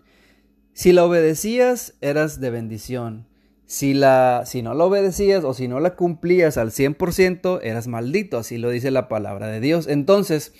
Si 0.72 0.92
la 0.92 1.04
obedecías, 1.04 1.94
eras 2.00 2.40
de 2.40 2.50
bendición. 2.50 3.28
Si, 3.66 3.94
la, 3.94 4.42
si 4.44 4.62
no 4.62 4.74
la 4.74 4.86
obedecías 4.86 5.44
o 5.44 5.54
si 5.54 5.68
no 5.68 5.78
la 5.78 5.94
cumplías 5.94 6.56
al 6.56 6.72
100%, 6.72 7.60
eras 7.62 7.86
maldito, 7.86 8.38
así 8.38 8.58
lo 8.58 8.70
dice 8.70 8.90
la 8.90 9.06
palabra 9.06 9.46
de 9.46 9.60
Dios. 9.60 9.86
Entonces, 9.86 10.52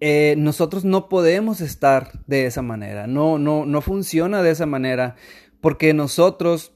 eh, 0.00 0.36
nosotros 0.38 0.86
no 0.86 1.10
podemos 1.10 1.60
estar 1.60 2.24
de 2.26 2.46
esa 2.46 2.62
manera, 2.62 3.06
no, 3.06 3.36
no, 3.36 3.66
no 3.66 3.82
funciona 3.82 4.40
de 4.42 4.52
esa 4.52 4.64
manera, 4.64 5.16
porque 5.60 5.92
nosotros, 5.92 6.72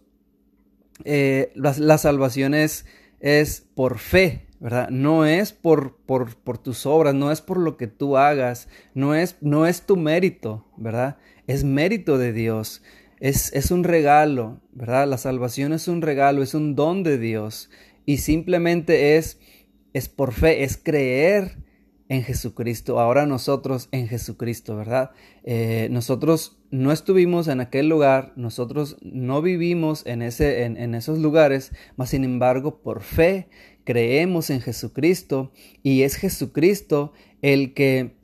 eh, 1.04 1.50
la, 1.54 1.97
salvación 1.97 2.52
es, 2.52 2.85
es 3.20 3.66
por 3.75 3.99
fe, 3.99 4.50
¿verdad? 4.61 4.90
No 4.90 5.25
es 5.25 5.52
por, 5.52 5.97
por, 5.97 6.37
por, 6.37 6.59
tus 6.59 6.85
obras, 6.85 7.14
no 7.14 7.33
es 7.33 7.40
por 7.40 7.59
lo 7.59 7.76
que 7.79 7.87
tú 7.87 8.19
hagas, 8.19 8.69
no 8.95 9.14
es, 9.14 9.37
no 9.40 9.67
es 9.67 9.83
tu 9.83 9.97
mérito, 9.97 10.67
¿verdad? 10.76 11.17
Es 11.47 11.64
mérito 11.64 12.19
de 12.19 12.33
Dios. 12.33 12.83
Es, 13.19 13.52
es, 13.55 13.71
un 13.71 13.85
regalo, 13.85 14.61
¿verdad? 14.73 15.09
La 15.09 15.19
salvación 15.19 15.73
es 15.73 15.88
un 15.88 16.02
regalo, 16.02 16.43
es 16.43 16.55
un 16.55 16.76
don 16.76 17.02
de 17.02 17.19
Dios. 17.19 17.71
Y 18.05 18.19
simplemente 18.19 19.17
es, 19.17 19.40
es 19.95 20.09
por 20.09 20.33
fe, 20.33 20.62
es 20.62 20.76
creer 20.76 21.59
en 22.11 22.25
Jesucristo, 22.25 22.99
ahora 22.99 23.25
nosotros 23.25 23.88
en 23.93 24.09
Jesucristo, 24.09 24.76
¿verdad? 24.76 25.12
Eh, 25.45 25.87
nosotros 25.93 26.59
no 26.73 26.90
estuvimos 26.90 27.47
en 27.47 27.61
aquel 27.61 27.88
lugar, 27.88 28.33
nosotros 28.35 28.97
no 29.00 29.43
vivimos 29.43 30.05
en, 30.07 30.21
ese, 30.23 30.64
en, 30.64 30.76
en 30.76 30.97
esos 30.97 31.21
lugares, 31.21 31.73
mas 31.97 32.11
sin 32.11 32.25
embargo 32.25 32.83
por 32.83 33.02
fe 33.02 33.49
creemos 33.84 34.50
en 34.50 34.60
Jesucristo 34.60 35.52
y 35.82 36.02
es 36.02 36.16
Jesucristo 36.16 37.12
el 37.42 37.75
que, 37.75 38.16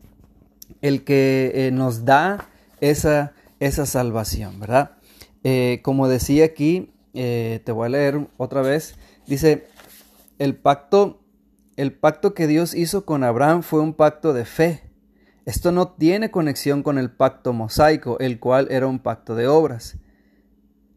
el 0.83 1.05
que 1.05 1.53
eh, 1.55 1.71
nos 1.71 2.05
da 2.05 2.49
esa, 2.81 3.33
esa 3.61 3.87
salvación, 3.87 4.61
¿verdad? 4.61 4.99
Eh, 5.45 5.81
como 5.83 6.09
decía 6.09 6.45
aquí, 6.45 6.91
te 7.13 7.73
voy 7.73 7.87
a 7.87 7.89
leer 7.89 8.27
otra 8.37 8.61
vez, 8.61 8.97
dice, 9.27 9.69
el 10.39 10.55
pacto 10.55 11.27
el 11.77 11.93
pacto 11.93 12.33
que 12.33 12.47
Dios 12.47 12.75
hizo 12.75 13.05
con 13.05 13.23
Abraham 13.23 13.63
fue 13.63 13.81
un 13.81 13.93
pacto 13.93 14.33
de 14.33 14.47
fe. 14.47 14.83
Esto 15.45 15.73
no 15.73 15.89
tiene 15.89 16.31
conexión 16.31 16.83
con 16.83 16.97
el 16.97 17.11
pacto 17.11 17.53
mosaico, 17.53 18.19
el 18.19 18.41
cual 18.41 18.69
era 18.71 18.87
un 18.87 18.99
pacto 18.99 19.35
de 19.35 19.47
obras. 19.47 19.99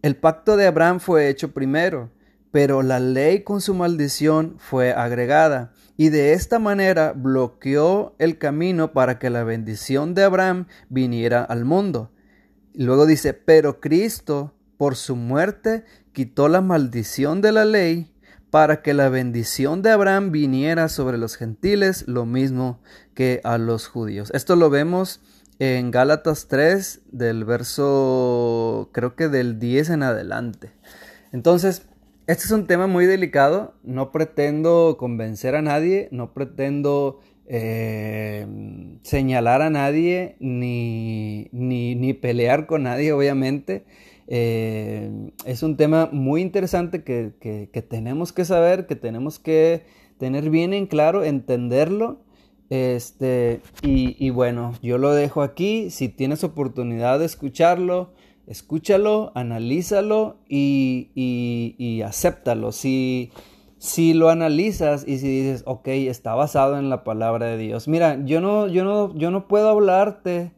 El 0.01 0.15
pacto 0.15 0.55
de 0.55 0.67
Abraham 0.67 1.01
fue 1.01 1.27
hecho 1.27 1.51
primero, 1.51 2.11
pero 2.51 2.81
la 2.81 2.99
ley 2.99 3.43
con 3.43 3.61
su 3.61 3.73
maldición 3.73 4.55
fue 4.57 4.93
agregada, 4.93 5.71
y 5.97 6.09
de 6.09 6.33
esta 6.33 6.59
manera 6.59 7.13
bloqueó 7.13 8.15
el 8.19 8.37
camino 8.37 8.93
para 8.93 9.19
que 9.19 9.29
la 9.29 9.43
bendición 9.43 10.13
de 10.13 10.23
Abraham 10.23 10.67
viniera 10.89 11.43
al 11.43 11.65
mundo. 11.65 12.11
Luego 12.73 13.05
dice, 13.05 13.33
pero 13.33 13.81
Cristo, 13.81 14.53
por 14.77 14.95
su 14.95 15.15
muerte, 15.15 15.83
quitó 16.13 16.47
la 16.47 16.61
maldición 16.61 17.41
de 17.41 17.51
la 17.51 17.65
ley 17.65 18.13
para 18.49 18.81
que 18.81 18.93
la 18.93 19.09
bendición 19.09 19.81
de 19.81 19.91
Abraham 19.91 20.31
viniera 20.31 20.87
sobre 20.87 21.17
los 21.17 21.35
gentiles, 21.35 22.05
lo 22.07 22.25
mismo 22.25 22.81
que 23.13 23.41
a 23.43 23.57
los 23.57 23.87
judíos. 23.87 24.31
Esto 24.33 24.55
lo 24.55 24.69
vemos 24.69 25.21
en 25.59 25.91
Gálatas 25.91 26.47
3, 26.47 27.01
del 27.11 27.43
verso, 27.43 28.89
creo 28.93 29.15
que 29.15 29.27
del 29.27 29.59
10 29.59 29.89
en 29.89 30.03
adelante. 30.03 30.71
Entonces, 31.31 31.88
este 32.29 32.43
es 32.43 32.51
un 32.51 32.67
tema 32.67 32.85
muy 32.85 33.07
delicado, 33.07 33.73
no 33.81 34.11
pretendo 34.11 34.97
convencer 34.99 35.55
a 35.55 35.63
nadie, 35.63 36.09
no 36.11 36.31
pretendo 36.31 37.21
eh, 37.47 38.45
señalar 39.01 39.63
a 39.63 39.71
nadie, 39.71 40.35
ni, 40.39 41.49
ni, 41.51 41.95
ni 41.95 42.13
pelear 42.13 42.67
con 42.67 42.83
nadie, 42.83 43.13
obviamente. 43.13 43.83
Eh, 44.27 45.31
es 45.45 45.63
un 45.63 45.75
tema 45.75 46.07
muy 46.11 46.41
interesante 46.41 47.03
que, 47.03 47.33
tenemos 47.89 48.31
que 48.31 48.45
saber, 48.45 48.85
que 48.85 48.95
tenemos 48.95 49.39
que 49.39 49.85
tener 50.19 50.51
bien 50.51 50.73
en 50.73 50.85
claro, 50.85 51.23
entenderlo. 51.23 52.19
Este, 52.69 53.61
y, 53.81 54.29
bueno, 54.29 54.75
yo 54.83 54.99
lo 54.99 55.15
dejo 55.15 55.41
aquí. 55.41 55.89
Si 55.89 56.09
tienes 56.09 56.43
oportunidad 56.43 57.17
de 57.17 57.25
escucharlo, 57.25 58.13
escúchalo, 58.49 59.31
analízalo 59.35 60.37
y, 60.49 61.11
y, 61.13 62.01
acéptalo. 62.01 62.71
Si, 62.71 63.31
si 63.77 64.13
lo 64.13 64.29
analizas 64.29 65.07
y 65.07 65.19
si 65.19 65.27
dices, 65.27 65.63
ok, 65.67 65.87
está 65.87 66.33
basado 66.33 66.79
en 66.79 66.89
la 66.89 67.03
palabra 67.03 67.45
de 67.45 67.57
Dios. 67.57 67.87
Mira, 67.87 68.19
yo 68.25 68.41
no, 68.41 68.67
yo 68.67 68.83
no, 68.83 69.15
yo 69.15 69.29
no 69.29 69.47
puedo 69.47 69.69
hablarte 69.69 70.51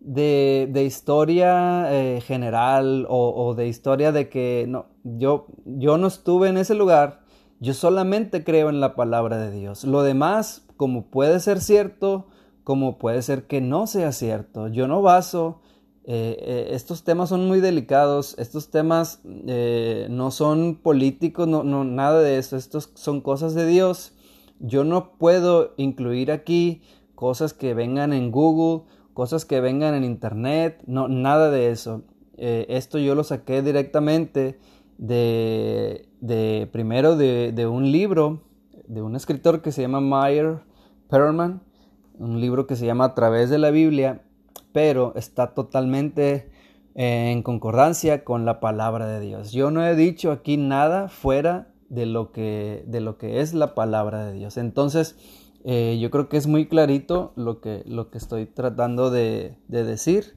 de, 0.00 0.66
de 0.72 0.84
historia 0.84 1.92
eh, 1.92 2.22
general 2.22 3.06
o, 3.10 3.54
de 3.54 3.68
historia 3.68 4.12
de 4.12 4.30
que 4.30 4.64
no, 4.66 4.86
yo, 5.04 5.46
yo 5.66 5.98
no 5.98 6.06
estuve 6.06 6.48
en 6.48 6.56
ese 6.56 6.74
lugar, 6.74 7.20
yo 7.60 7.74
solamente 7.74 8.44
creo 8.44 8.70
en 8.70 8.80
la 8.80 8.94
palabra 8.94 9.36
de 9.36 9.50
Dios. 9.50 9.84
Lo 9.84 10.02
demás, 10.02 10.66
como 10.78 11.10
puede 11.10 11.38
ser 11.40 11.60
cierto, 11.60 12.28
como 12.64 12.96
puede 12.96 13.20
ser 13.20 13.46
que 13.46 13.60
no 13.60 13.86
sea 13.86 14.12
cierto. 14.12 14.68
Yo 14.68 14.88
no 14.88 15.02
baso, 15.02 15.60
eh, 16.06 16.36
eh, 16.40 16.68
estos 16.70 17.04
temas 17.04 17.28
son 17.28 17.46
muy 17.46 17.60
delicados, 17.60 18.34
estos 18.38 18.70
temas 18.70 19.20
no 19.24 20.30
son 20.30 20.76
políticos, 20.76 21.46
no, 21.48 21.62
no, 21.64 21.84
nada 21.84 22.20
de 22.20 22.38
eso, 22.38 22.56
estos 22.56 22.90
son 22.94 23.20
cosas 23.20 23.54
de 23.54 23.66
Dios. 23.66 24.12
Yo 24.58 24.84
no 24.84 25.12
puedo 25.18 25.74
incluir 25.76 26.30
aquí 26.32 26.82
cosas 27.14 27.52
que 27.52 27.74
vengan 27.74 28.12
en 28.12 28.30
Google 28.30 28.84
cosas 29.16 29.46
que 29.46 29.62
vengan 29.62 29.94
en 29.94 30.04
internet, 30.04 30.82
no, 30.86 31.08
nada 31.08 31.50
de 31.50 31.70
eso. 31.70 32.02
Eh, 32.36 32.66
esto 32.68 32.98
yo 32.98 33.14
lo 33.14 33.24
saqué 33.24 33.62
directamente 33.62 34.60
de, 34.98 36.06
de 36.20 36.68
primero 36.70 37.16
de, 37.16 37.50
de, 37.50 37.66
un 37.66 37.90
libro 37.90 38.42
de 38.86 39.00
un 39.00 39.16
escritor 39.16 39.62
que 39.62 39.72
se 39.72 39.80
llama 39.80 40.02
Meyer 40.02 40.58
Perlman, 41.08 41.62
un 42.18 42.42
libro 42.42 42.66
que 42.66 42.76
se 42.76 42.84
llama 42.84 43.06
A 43.06 43.14
través 43.14 43.48
de 43.48 43.56
la 43.56 43.70
Biblia, 43.70 44.20
pero 44.76 45.14
está 45.16 45.54
totalmente 45.54 46.50
en 46.94 47.42
concordancia 47.42 48.24
con 48.24 48.44
la 48.44 48.60
palabra 48.60 49.06
de 49.06 49.20
Dios. 49.20 49.52
Yo 49.52 49.70
no 49.70 49.86
he 49.86 49.96
dicho 49.96 50.30
aquí 50.30 50.58
nada 50.58 51.08
fuera 51.08 51.72
de 51.88 52.04
lo 52.04 52.30
que, 52.30 52.84
de 52.86 53.00
lo 53.00 53.16
que 53.16 53.40
es 53.40 53.54
la 53.54 53.74
palabra 53.74 54.26
de 54.26 54.34
Dios. 54.34 54.58
Entonces, 54.58 55.16
eh, 55.64 55.96
yo 55.98 56.10
creo 56.10 56.28
que 56.28 56.36
es 56.36 56.46
muy 56.46 56.68
clarito 56.68 57.32
lo 57.36 57.62
que, 57.62 57.84
lo 57.86 58.10
que 58.10 58.18
estoy 58.18 58.44
tratando 58.44 59.10
de, 59.10 59.56
decir. 59.66 60.36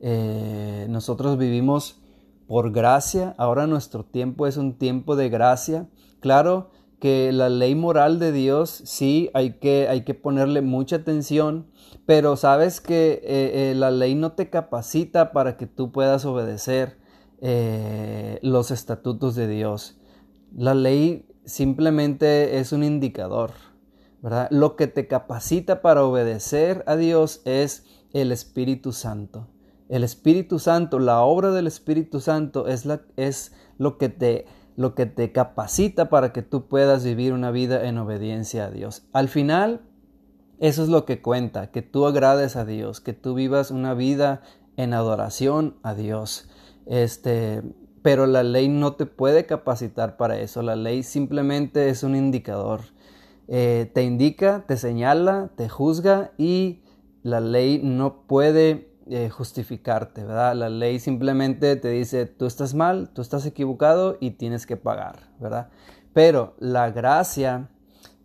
Eh, 0.00 0.86
nosotros 0.88 1.36
vivimos 1.36 2.00
por 2.46 2.70
gracia, 2.70 3.34
ahora 3.38 3.66
nuestro 3.66 4.04
tiempo 4.04 4.46
es 4.46 4.56
un 4.56 4.74
tiempo 4.74 5.16
de 5.16 5.30
gracia. 5.30 5.88
Claro 6.20 6.70
que 7.00 7.32
la 7.32 7.48
ley 7.48 7.74
moral 7.74 8.18
de 8.18 8.30
Dios 8.30 8.82
sí 8.84 9.30
hay 9.34 9.54
que, 9.54 9.88
hay 9.88 10.02
que 10.02 10.14
ponerle 10.14 10.60
mucha 10.60 10.96
atención, 10.96 11.66
pero 12.06 12.36
sabes 12.36 12.80
que 12.80 13.20
eh, 13.24 13.74
la 13.74 13.90
ley 13.90 14.14
no 14.14 14.32
te 14.32 14.50
capacita 14.50 15.32
para 15.32 15.56
que 15.56 15.66
tú 15.66 15.90
puedas 15.90 16.24
obedecer 16.24 16.98
los 18.42 18.70
estatutos 18.70 19.34
de 19.34 19.48
Dios. 19.48 19.98
La 20.54 20.74
ley 20.74 21.26
simplemente 21.46 22.58
es 22.58 22.72
un 22.72 22.84
indicador. 22.84 23.52
Lo 24.50 24.76
que 24.76 24.86
te 24.86 25.06
capacita 25.06 25.80
para 25.80 26.04
obedecer 26.04 26.84
a 26.86 26.96
Dios 26.96 27.40
es 27.44 27.84
el 28.12 28.32
Espíritu 28.32 28.92
Santo. 28.92 29.48
El 29.88 30.04
Espíritu 30.04 30.58
Santo, 30.58 30.98
la 30.98 31.20
obra 31.22 31.50
del 31.50 31.66
Espíritu 31.66 32.20
Santo 32.20 32.68
es, 32.68 32.84
la, 32.84 33.00
es 33.16 33.52
lo, 33.78 33.98
que 33.98 34.08
te, 34.08 34.46
lo 34.80 34.94
que 34.94 35.04
te 35.04 35.30
capacita 35.30 36.08
para 36.08 36.32
que 36.32 36.40
tú 36.40 36.66
puedas 36.66 37.04
vivir 37.04 37.34
una 37.34 37.50
vida 37.50 37.86
en 37.86 37.98
obediencia 37.98 38.64
a 38.64 38.70
Dios. 38.70 39.02
Al 39.12 39.28
final, 39.28 39.82
eso 40.58 40.82
es 40.82 40.88
lo 40.88 41.04
que 41.04 41.20
cuenta, 41.20 41.70
que 41.70 41.82
tú 41.82 42.06
agrades 42.06 42.56
a 42.56 42.64
Dios, 42.64 43.02
que 43.02 43.12
tú 43.12 43.34
vivas 43.34 43.70
una 43.70 43.92
vida 43.92 44.40
en 44.78 44.94
adoración 44.94 45.76
a 45.82 45.92
Dios. 45.92 46.48
Este, 46.86 47.60
pero 48.00 48.26
la 48.26 48.42
ley 48.42 48.70
no 48.70 48.94
te 48.94 49.04
puede 49.04 49.44
capacitar 49.44 50.16
para 50.16 50.40
eso. 50.40 50.62
La 50.62 50.76
ley 50.76 51.02
simplemente 51.02 51.90
es 51.90 52.02
un 52.02 52.16
indicador. 52.16 52.80
Eh, 53.48 53.90
te 53.92 54.02
indica, 54.02 54.64
te 54.66 54.78
señala, 54.78 55.50
te 55.56 55.68
juzga 55.68 56.32
y 56.38 56.80
la 57.22 57.40
ley 57.40 57.82
no 57.84 58.22
puede 58.22 58.89
eh, 59.08 59.28
justificarte, 59.30 60.24
¿verdad? 60.24 60.54
La 60.54 60.68
ley 60.68 60.98
simplemente 60.98 61.76
te 61.76 61.88
dice, 61.88 62.26
tú 62.26 62.46
estás 62.46 62.74
mal, 62.74 63.10
tú 63.14 63.22
estás 63.22 63.46
equivocado 63.46 64.18
y 64.20 64.32
tienes 64.32 64.66
que 64.66 64.76
pagar, 64.76 65.28
¿verdad? 65.38 65.68
Pero 66.12 66.54
la 66.58 66.90
gracia 66.90 67.68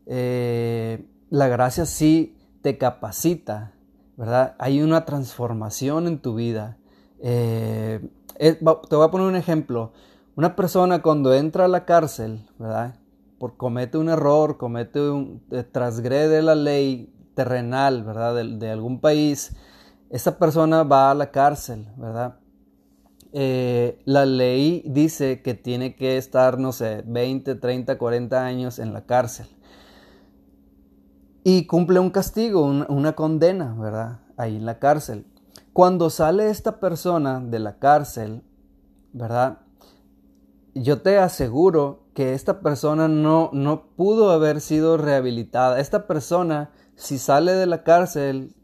eh, 0.06 1.06
la 1.30 1.48
gracia 1.48 1.86
sí 1.86 2.38
te 2.62 2.78
capacita, 2.78 3.74
¿verdad? 4.18 4.56
Hay 4.60 4.82
una 4.82 5.06
transformación 5.06 6.08
en 6.08 6.20
tu 6.20 6.36
vida. 6.36 6.78
Eh, 7.20 8.08
te 8.38 8.58
voy 8.62 9.06
a 9.06 9.12
poner 9.12 9.28
un 9.28 9.36
ejemplo. 9.36 9.92
Una 10.36 10.56
persona 10.56 11.02
cuando 11.02 11.34
entra 11.34 11.66
a 11.66 11.70
la 11.70 11.86
cárcel, 11.86 12.48
¿verdad? 12.60 12.96
Por 13.40 13.58
comete 13.58 13.98
un 13.98 14.10
error, 14.10 14.58
comete 14.58 15.00
un, 15.02 15.44
transgrede 15.72 16.42
la 16.42 16.56
ley 16.56 17.14
terrenal, 17.34 18.04
¿verdad? 18.04 18.36
De, 18.36 18.70
algún 18.70 19.00
país, 19.00 19.56
esa 20.16 20.38
persona 20.38 20.84
va 20.84 21.12
a 21.12 21.14
la 21.14 21.30
cárcel, 21.30 21.90
¿verdad? 21.98 22.40
Eh, 23.34 24.02
la 24.06 24.26
ley 24.26 24.82
dice 24.86 25.42
que 25.42 25.56
tiene 25.56 25.98
que 25.98 26.16
estar, 26.16 26.58
no 26.58 26.72
sé, 26.72 27.04
20, 27.06 27.56
30, 27.56 27.98
40 27.98 28.46
años 28.46 28.80
en 28.80 28.94
la 28.94 29.06
cárcel. 29.06 29.46
Y 31.44 31.68
cumple 31.68 32.00
un 32.00 32.12
castigo, 32.12 32.64
una 32.64 33.12
condena, 33.12 33.76
¿verdad? 33.78 34.22
Ahí 34.38 34.56
en 34.56 34.66
la 34.66 34.80
cárcel. 34.80 35.28
Cuando 35.74 36.10
sale 36.10 36.50
esta 36.50 36.80
persona 36.80 37.42
de 37.42 37.60
la 37.60 37.78
cárcel, 37.78 38.42
¿verdad? 39.12 39.64
Yo 40.76 41.02
te 41.02 41.18
aseguro 41.18 42.06
que 42.14 42.34
esta 42.34 42.62
persona 42.62 43.10
no, 43.10 43.50
no 43.52 43.88
pudo 43.98 44.32
haber 44.32 44.62
sido 44.62 44.96
rehabilitada. 44.96 45.82
Esta 45.82 46.08
persona, 46.08 46.72
si 46.96 47.18
sale 47.18 47.52
de 47.52 47.66
la 47.66 47.84
cárcel 47.84 48.56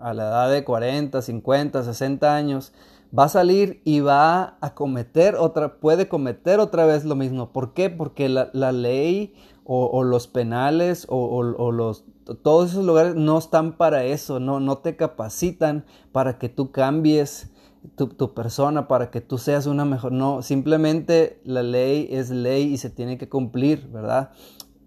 a 0.00 0.14
la 0.14 0.24
edad 0.24 0.50
de 0.50 0.64
40, 0.64 1.20
50, 1.22 1.82
60 1.82 2.34
años, 2.34 2.72
va 3.16 3.24
a 3.24 3.28
salir 3.28 3.80
y 3.84 4.00
va 4.00 4.56
a 4.60 4.74
cometer 4.74 5.34
otra, 5.34 5.80
puede 5.80 6.08
cometer 6.08 6.60
otra 6.60 6.86
vez 6.86 7.04
lo 7.04 7.16
mismo. 7.16 7.52
¿Por 7.52 7.74
qué? 7.74 7.90
Porque 7.90 8.28
la, 8.28 8.72
ley 8.72 9.34
o, 9.64 10.02
los 10.02 10.26
penales 10.26 11.06
o, 11.08 11.42
los 11.42 12.04
todos 12.42 12.70
esos 12.70 12.84
lugares 12.84 13.16
no 13.16 13.38
están 13.38 13.76
para 13.76 14.04
eso, 14.04 14.38
no, 14.38 14.60
no 14.60 14.78
te 14.78 14.94
capacitan 14.94 15.84
para 16.12 16.38
que 16.38 16.48
tú 16.48 16.70
cambies 16.70 17.50
tu, 17.96 18.08
tu, 18.08 18.34
persona, 18.34 18.86
para 18.86 19.10
que 19.10 19.20
tú 19.20 19.36
seas 19.36 19.66
una 19.66 19.84
mejor. 19.84 20.12
No, 20.12 20.42
simplemente 20.42 21.40
la 21.44 21.62
ley 21.62 22.08
es 22.10 22.30
ley 22.30 22.72
y 22.72 22.78
se 22.78 22.90
tiene 22.90 23.18
que 23.18 23.28
cumplir, 23.28 23.88
¿verdad? 23.88 24.30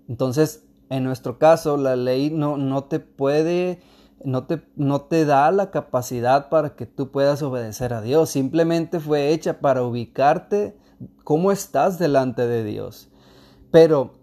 Entonces, 0.07 0.63
en 0.89 1.03
nuestro 1.03 1.39
caso, 1.39 1.75
la 1.77 1.95
ley 1.95 2.29
no, 2.29 2.57
no 2.57 2.83
te 2.83 2.99
puede, 2.99 3.81
no 4.23 4.45
te, 4.45 4.63
no 4.75 5.01
te 5.01 5.25
da 5.25 5.51
la 5.51 5.71
capacidad 5.71 6.49
para 6.49 6.75
que 6.75 6.85
tú 6.85 7.11
puedas 7.11 7.41
obedecer 7.41 7.93
a 7.93 8.01
Dios. 8.01 8.29
Simplemente 8.29 8.99
fue 8.99 9.29
hecha 9.29 9.59
para 9.59 9.83
ubicarte 9.83 10.77
cómo 11.23 11.51
estás 11.51 11.99
delante 11.99 12.47
de 12.47 12.63
Dios. 12.63 13.09
Pero 13.71 14.13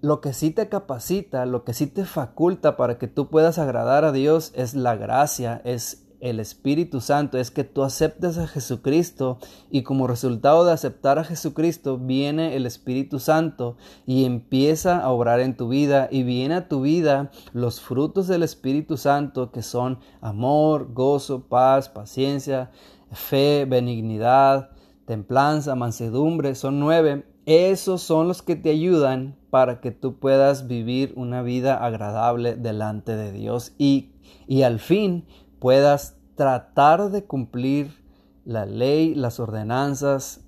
lo 0.00 0.20
que 0.20 0.32
sí 0.32 0.50
te 0.50 0.68
capacita, 0.68 1.46
lo 1.46 1.64
que 1.64 1.72
sí 1.72 1.86
te 1.86 2.04
faculta 2.04 2.76
para 2.76 2.98
que 2.98 3.08
tú 3.08 3.28
puedas 3.28 3.58
agradar 3.58 4.04
a 4.04 4.12
Dios 4.12 4.52
es 4.54 4.74
la 4.74 4.96
gracia, 4.96 5.62
es 5.64 6.03
el 6.20 6.40
Espíritu 6.40 7.00
Santo, 7.00 7.38
es 7.38 7.50
que 7.50 7.64
tú 7.64 7.82
aceptes 7.82 8.38
a 8.38 8.46
Jesucristo 8.46 9.38
y 9.70 9.82
como 9.82 10.06
resultado 10.06 10.64
de 10.64 10.72
aceptar 10.72 11.18
a 11.18 11.24
Jesucristo 11.24 11.98
viene 11.98 12.56
el 12.56 12.66
Espíritu 12.66 13.18
Santo 13.18 13.76
y 14.06 14.24
empieza 14.24 14.98
a 14.98 15.10
obrar 15.10 15.40
en 15.40 15.56
tu 15.56 15.68
vida 15.68 16.08
y 16.10 16.22
viene 16.22 16.54
a 16.54 16.68
tu 16.68 16.82
vida 16.82 17.30
los 17.52 17.80
frutos 17.80 18.26
del 18.26 18.42
Espíritu 18.42 18.96
Santo 18.96 19.52
que 19.52 19.62
son 19.62 19.98
amor, 20.20 20.92
gozo, 20.92 21.44
paz, 21.48 21.88
paciencia, 21.88 22.70
fe, 23.12 23.66
benignidad, 23.68 24.70
templanza, 25.06 25.74
mansedumbre, 25.74 26.54
son 26.54 26.80
nueve. 26.80 27.26
Esos 27.46 28.00
son 28.00 28.26
los 28.26 28.40
que 28.40 28.56
te 28.56 28.70
ayudan 28.70 29.36
para 29.50 29.80
que 29.80 29.90
tú 29.90 30.18
puedas 30.18 30.66
vivir 30.66 31.12
una 31.16 31.42
vida 31.42 31.76
agradable 31.84 32.56
delante 32.56 33.14
de 33.16 33.32
Dios 33.32 33.74
y, 33.76 34.12
y 34.46 34.62
al 34.62 34.78
fin 34.78 35.26
puedas 35.64 36.18
tratar 36.34 37.10
de 37.10 37.24
cumplir 37.24 38.04
la 38.44 38.66
ley, 38.66 39.14
las 39.14 39.40
ordenanzas 39.40 40.42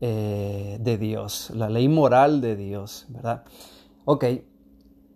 eh, 0.00 0.78
de 0.80 0.98
Dios, 0.98 1.52
la 1.54 1.70
ley 1.70 1.86
moral 1.86 2.40
de 2.40 2.56
Dios, 2.56 3.06
¿verdad? 3.08 3.44
Ok, 4.04 4.24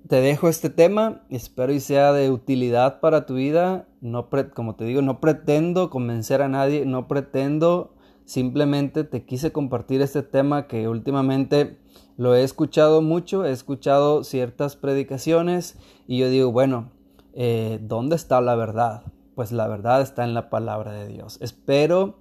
te 0.07 0.21
dejo 0.21 0.49
este 0.49 0.71
tema, 0.71 1.23
espero 1.29 1.73
y 1.73 1.81
sea 1.81 2.13
de 2.13 2.31
utilidad 2.31 3.01
para 3.01 3.27
tu 3.27 3.35
vida. 3.35 3.89
No 4.01 4.29
como 4.55 4.77
te 4.77 4.85
digo, 4.85 5.03
no 5.03 5.19
pretendo 5.19 5.91
convencer 5.91 6.41
a 6.41 6.47
nadie, 6.47 6.87
no 6.87 7.09
pretendo 7.09 7.97
Simplemente 8.25 9.03
te 9.03 9.25
quise 9.25 9.51
compartir 9.51 10.03
este 10.03 10.23
tema 10.23 10.69
que 10.69 10.87
últimamente 10.87 11.81
lo 12.17 12.37
he 12.37 12.45
escuchado 12.45 13.03
mucho, 13.03 13.45
he 13.45 13.51
escuchado 13.51 14.23
ciertas 14.23 14.77
predicaciones 14.77 15.77
y 16.07 16.19
yo 16.19 16.31
digo, 16.31 16.53
bueno, 16.53 16.93
eh, 17.35 17.81
¿dónde 17.83 18.15
está 18.15 18.41
la 18.41 18.55
verdad? 18.55 19.03
Pues 19.35 19.53
la 19.53 19.69
verdad 19.69 20.03
está 20.03 20.25
en 20.25 20.35
la 20.35 20.51
palabra 20.51 20.93
de 20.93 21.09
Dios. 21.09 21.39
Espero 21.41 22.19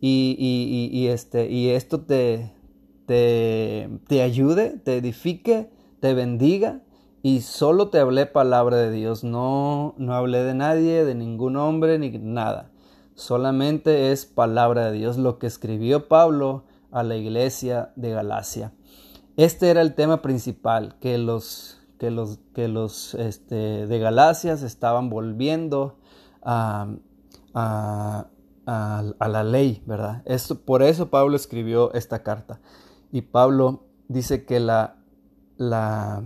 y, 0.00 0.36
y, 0.92 1.08
este, 1.08 1.50
y 1.50 1.70
esto 1.70 2.00
te, 2.02 2.52
te, 3.06 3.88
te 4.06 4.22
ayude, 4.22 4.78
te 4.78 4.96
edifique, 4.96 5.70
te 6.00 6.14
bendiga 6.14 6.82
y 7.22 7.40
solo 7.40 7.88
te 7.88 7.98
hablé 7.98 8.26
palabra 8.26 8.78
de 8.78 8.90
Dios, 8.90 9.24
no, 9.24 9.94
no 9.98 10.14
hablé 10.14 10.42
de 10.42 10.54
nadie, 10.54 11.04
de 11.04 11.14
ningún 11.14 11.56
hombre, 11.56 11.98
ni 11.98 12.10
nada 12.10 12.70
solamente 13.20 14.12
es 14.12 14.24
palabra 14.24 14.90
de 14.90 14.98
Dios 14.98 15.18
lo 15.18 15.38
que 15.38 15.46
escribió 15.46 16.08
Pablo 16.08 16.64
a 16.90 17.02
la 17.02 17.16
iglesia 17.16 17.92
de 17.94 18.10
Galacia. 18.10 18.72
Este 19.36 19.70
era 19.70 19.82
el 19.82 19.94
tema 19.94 20.22
principal, 20.22 20.96
que 21.00 21.18
los, 21.18 21.80
que 21.98 22.10
los, 22.10 22.38
que 22.54 22.68
los 22.68 23.14
este, 23.14 23.86
de 23.86 23.98
Galacia 23.98 24.54
estaban 24.54 25.10
volviendo 25.10 25.98
a, 26.42 26.88
la 28.64 29.44
ley, 29.44 29.82
¿verdad? 29.86 30.22
Esto, 30.24 30.60
por 30.60 30.82
eso 30.82 31.10
Pablo 31.10 31.36
escribió 31.36 31.92
esta 31.94 32.22
carta. 32.22 32.60
Y 33.12 33.22
Pablo 33.22 33.84
dice 34.08 34.44
que 34.44 34.60
la, 34.60 34.96
la 35.56 36.22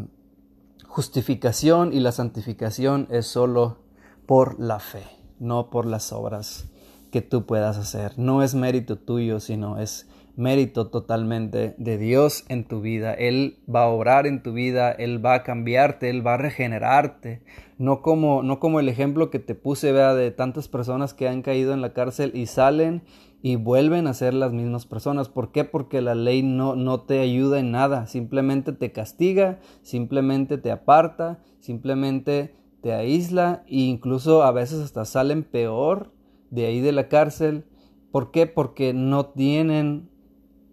justificación 0.87 1.93
y 1.93 2.01
la 2.01 2.13
santificación 2.13 3.09
es 3.11 3.27
solo 3.27 3.79
por 4.27 4.61
la 4.61 4.79
fe, 4.79 5.05
no 5.39 5.71
por 5.71 5.87
las 5.87 6.13
obras 6.13 6.67
que 7.11 7.23
tú 7.23 7.47
puedas 7.47 7.77
hacer. 7.77 8.19
No 8.19 8.43
es 8.43 8.55
mérito 8.55 8.97
tuyo, 8.97 9.41
sino 9.41 9.79
es 9.79 10.09
mérito 10.37 10.89
totalmente 10.89 11.75
de 11.79 11.99
Dios 11.99 12.45
en 12.49 12.65
tu 12.65 12.81
vida. 12.81 13.15
Él 13.15 13.59
va 13.73 13.85
a 13.85 13.89
obrar 13.89 14.27
en 14.27 14.43
tu 14.43 14.53
vida, 14.53 14.91
Él 14.91 15.25
va 15.25 15.35
a 15.35 15.43
cambiarte, 15.43 16.11
Él 16.11 16.27
va 16.27 16.35
a 16.35 16.39
regenerarte. 16.39 17.43
No 17.79 18.03
como, 18.03 18.43
no 18.43 18.61
como 18.61 18.81
el 18.81 18.89
ejemplo 18.89 19.31
que 19.31 19.39
te 19.39 19.55
puse, 19.55 19.93
vea, 19.93 20.15
de 20.15 20.31
tantas 20.31 20.69
personas 20.69 21.15
que 21.15 21.29
han 21.29 21.43
caído 21.43 21.73
en 21.73 21.81
la 21.81 21.93
cárcel 21.93 22.33
y 22.35 22.47
salen 22.47 23.03
y 23.43 23.57
vuelven 23.57 24.07
a 24.07 24.15
ser 24.15 24.33
las 24.33 24.53
mismas 24.53 24.87
personas. 24.87 25.29
¿Por 25.29 25.53
qué? 25.53 25.65
Porque 25.65 26.01
la 26.01 26.15
ley 26.15 26.43
no, 26.43 26.77
no 26.77 27.03
te 27.03 27.21
ayuda 27.21 27.61
en 27.61 27.73
nada, 27.73 28.07
simplemente 28.07 28.73
te 28.73 28.91
castiga, 28.93 29.61
simplemente 29.83 30.57
te 30.57 30.71
aparta, 30.71 31.41
simplemente 31.61 32.55
te 32.81 32.93
aísla 32.93 33.65
e 33.67 33.81
incluso 33.81 34.43
a 34.43 34.53
veces 34.53 34.81
hasta 34.81 35.05
salen 35.05 35.43
peor 35.43 36.13
de 36.51 36.67
ahí 36.67 36.81
de 36.81 36.93
la 36.93 37.09
cárcel. 37.09 37.65
¿Por 38.11 38.31
qué? 38.31 38.47
Porque 38.47 38.95
no 38.95 39.27
tienen 39.27 40.09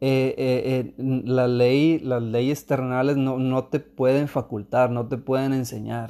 eh, 0.03 0.33
eh, 0.35 0.93
eh, 0.97 1.21
la 1.25 1.47
ley, 1.47 1.99
las 1.99 2.23
leyes 2.23 2.65
terrenales 2.65 3.17
no, 3.17 3.37
no, 3.37 3.65
te 3.65 3.79
pueden 3.79 4.27
facultar, 4.27 4.89
no 4.89 5.07
te 5.07 5.17
pueden 5.17 5.53
enseñar. 5.53 6.09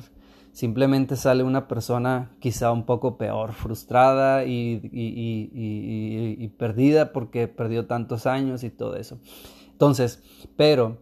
Simplemente 0.54 1.18
sale 1.18 1.44
una 1.44 1.68
persona 1.68 2.32
quizá 2.40 2.72
un 2.72 2.86
poco 2.86 3.18
peor, 3.18 3.52
frustrada 3.52 4.46
y, 4.46 4.82
y 4.94 6.48
perdida 6.58 7.12
porque 7.12 7.50
perdió 7.50 7.86
tantos 7.86 8.26
años 8.28 8.64
y 8.64 8.70
todo 8.70 8.96
eso. 8.96 9.20
Entonces, 9.72 10.24
pero 10.56 10.98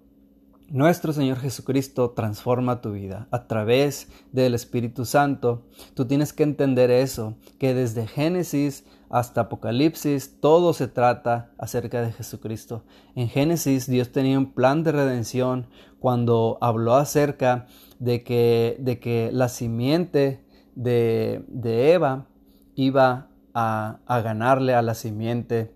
nuestro 0.72 1.14
Señor 1.14 1.38
Jesucristo 1.40 2.12
transforma 2.12 2.82
tu 2.82 2.92
vida 2.92 3.28
a 3.32 3.48
través 3.48 4.08
del 4.32 4.54
Espíritu 4.54 5.06
Santo. 5.06 5.64
Tú 5.94 6.06
tienes 6.06 6.32
que 6.34 6.44
entender 6.44 6.92
eso, 6.92 7.36
que 7.58 7.74
desde 7.74 8.08
Génesis 8.08 8.84
hasta 9.10 9.42
Apocalipsis 9.42 10.40
todo 10.40 10.74
se 10.74 10.88
trata 10.88 11.52
acerca 11.58 12.02
de 12.02 12.12
Jesucristo. 12.12 12.84
En 13.16 13.28
Génesis 13.28 13.88
Dios 13.88 14.12
tenía 14.12 14.38
un 14.38 14.54
plan 14.54 14.84
de 14.84 14.92
redención 14.92 15.68
cuando 16.00 16.58
habló 16.62 16.96
acerca 16.96 17.68
de 17.98 18.24
que, 18.24 18.78
de 18.80 19.00
que 19.00 19.32
la 19.34 19.50
simiente 19.50 20.46
de, 20.76 21.44
de 21.48 21.94
Eva 21.94 22.28
iba 22.76 23.30
a, 23.54 24.00
a 24.06 24.22
ganarle 24.22 24.76
a 24.76 24.82
la 24.82 24.94
simiente 24.94 25.74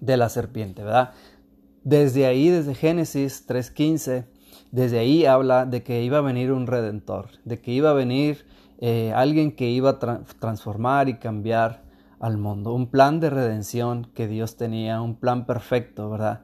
de 0.00 0.16
la 0.16 0.28
serpiente, 0.28 0.84
¿verdad? 0.84 1.12
Desde 1.82 2.26
ahí, 2.26 2.48
desde 2.48 2.74
Génesis 2.74 3.48
3.15, 3.48 4.26
desde 4.70 4.98
ahí 4.98 5.24
habla 5.24 5.66
de 5.66 5.82
que 5.82 6.02
iba 6.02 6.18
a 6.18 6.22
venir 6.22 6.52
un 6.52 6.66
redentor, 6.66 7.30
de 7.44 7.60
que 7.60 7.72
iba 7.72 7.90
a 7.90 7.94
venir 7.94 8.46
eh, 8.80 9.12
alguien 9.14 9.52
que 9.52 9.68
iba 9.70 9.90
a 9.90 9.98
transformar 10.38 11.08
y 11.08 11.14
cambiar 11.14 11.87
al 12.20 12.38
mundo, 12.38 12.74
un 12.74 12.90
plan 12.90 13.20
de 13.20 13.30
redención 13.30 14.10
que 14.14 14.26
Dios 14.26 14.56
tenía, 14.56 15.00
un 15.00 15.16
plan 15.16 15.46
perfecto, 15.46 16.10
¿verdad? 16.10 16.42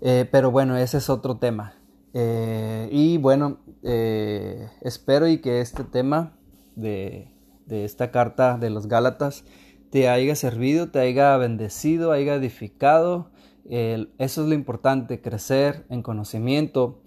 Eh, 0.00 0.28
pero 0.30 0.50
bueno, 0.50 0.76
ese 0.76 0.98
es 0.98 1.10
otro 1.10 1.38
tema. 1.38 1.74
Eh, 2.14 2.88
y 2.90 3.18
bueno, 3.18 3.58
eh, 3.82 4.68
espero 4.80 5.28
y 5.28 5.38
que 5.38 5.60
este 5.60 5.84
tema 5.84 6.36
de, 6.74 7.32
de 7.66 7.84
esta 7.84 8.10
carta 8.10 8.56
de 8.58 8.70
los 8.70 8.86
Gálatas 8.86 9.44
te 9.90 10.08
haya 10.08 10.34
servido, 10.34 10.90
te 10.90 11.00
haya 11.00 11.36
bendecido, 11.36 12.12
haya 12.12 12.34
edificado. 12.34 13.30
eso 13.68 14.42
es 14.42 14.48
lo 14.48 14.54
importante, 14.54 15.20
crecer 15.20 15.84
en 15.90 16.02
conocimiento. 16.02 17.02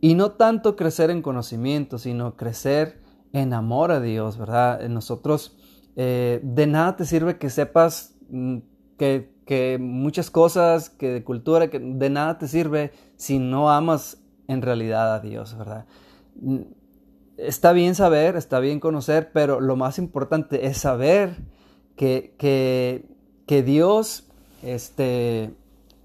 Y 0.00 0.14
no 0.14 0.32
tanto 0.32 0.76
crecer 0.76 1.10
en 1.10 1.22
conocimiento, 1.22 1.98
sino 1.98 2.36
crecer 2.36 3.00
en 3.32 3.52
amor 3.52 3.90
a 3.90 4.00
Dios, 4.00 4.38
¿verdad? 4.38 4.86
Nosotros, 4.88 5.56
eh, 5.96 6.40
de 6.42 6.66
nada 6.66 6.96
te 6.96 7.04
sirve 7.04 7.38
que 7.38 7.50
sepas 7.50 8.14
mm, 8.28 8.58
que, 8.98 9.30
que, 9.46 9.78
muchas 9.80 10.30
cosas, 10.30 10.90
que 10.90 11.10
de 11.10 11.24
cultura, 11.24 11.68
que 11.70 11.78
de 11.78 12.10
nada 12.10 12.38
te 12.38 12.48
sirve 12.48 12.92
si 13.16 13.38
no 13.38 13.70
amas 13.70 14.18
en 14.48 14.62
realidad 14.62 15.14
a 15.14 15.20
Dios, 15.20 15.56
¿verdad? 15.56 15.86
Mm, 16.40 16.62
está 17.36 17.72
bien 17.72 17.94
saber, 17.94 18.36
está 18.36 18.60
bien 18.60 18.80
conocer, 18.80 19.30
pero 19.32 19.60
lo 19.60 19.76
más 19.76 19.98
importante 19.98 20.66
es 20.66 20.78
saber 20.78 21.36
que, 21.96 22.34
que, 23.46 23.62
Dios, 23.62 24.24
este, 24.62 25.50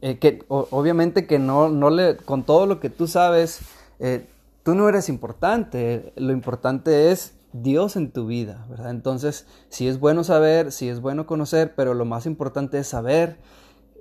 eh, 0.01 0.17
que 0.19 0.43
obviamente 0.47 1.25
que 1.25 1.39
no, 1.39 1.69
no 1.69 1.89
le, 1.89 2.17
con 2.17 2.43
todo 2.43 2.65
lo 2.65 2.79
que 2.79 2.89
tú 2.89 3.07
sabes, 3.07 3.61
eh, 3.99 4.27
tú 4.63 4.75
no 4.75 4.87
eres 4.87 5.09
importante, 5.09 6.13
lo 6.15 6.31
importante 6.31 7.11
es 7.11 7.38
Dios 7.53 7.95
en 7.95 8.11
tu 8.11 8.27
vida, 8.27 8.65
¿verdad? 8.69 8.91
Entonces, 8.91 9.47
sí 9.69 9.87
es 9.87 9.99
bueno 9.99 10.23
saber, 10.23 10.71
sí 10.71 10.87
es 10.89 11.01
bueno 11.01 11.25
conocer, 11.25 11.73
pero 11.75 11.93
lo 11.93 12.05
más 12.05 12.25
importante 12.25 12.79
es 12.79 12.87
saber, 12.87 13.37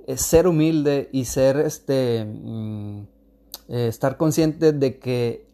es 0.06 0.22
ser 0.22 0.46
humilde 0.46 1.08
y 1.12 1.24
ser, 1.24 1.58
este, 1.58 2.24
mm, 2.24 3.00
eh, 3.68 3.88
estar 3.88 4.16
consciente 4.16 4.72
de 4.72 4.98
que 4.98 5.46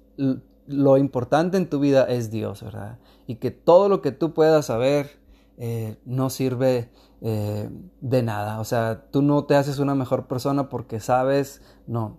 lo 0.66 0.96
importante 0.96 1.57
en 1.57 1.68
tu 1.68 1.78
vida 1.78 2.04
es 2.04 2.30
Dios, 2.30 2.62
¿verdad? 2.62 2.98
Y 3.26 3.37
que 3.37 3.50
todo 3.50 3.88
lo 3.88 4.02
que 4.02 4.12
tú 4.12 4.35
puedas 4.35 4.66
saber 4.66 5.11
eh, 5.57 5.96
no 6.04 6.30
sirve 6.30 6.90
eh, 7.20 7.68
de 8.00 8.22
nada. 8.22 8.61
O 8.61 8.64
sea, 8.64 9.07
tú 9.11 9.22
no 9.22 9.44
te 9.44 9.54
haces 9.54 9.78
una 9.78 9.94
mejor 9.94 10.26
persona 10.26 10.68
porque 10.68 11.00
sabes, 11.00 11.62
no. 11.87 12.18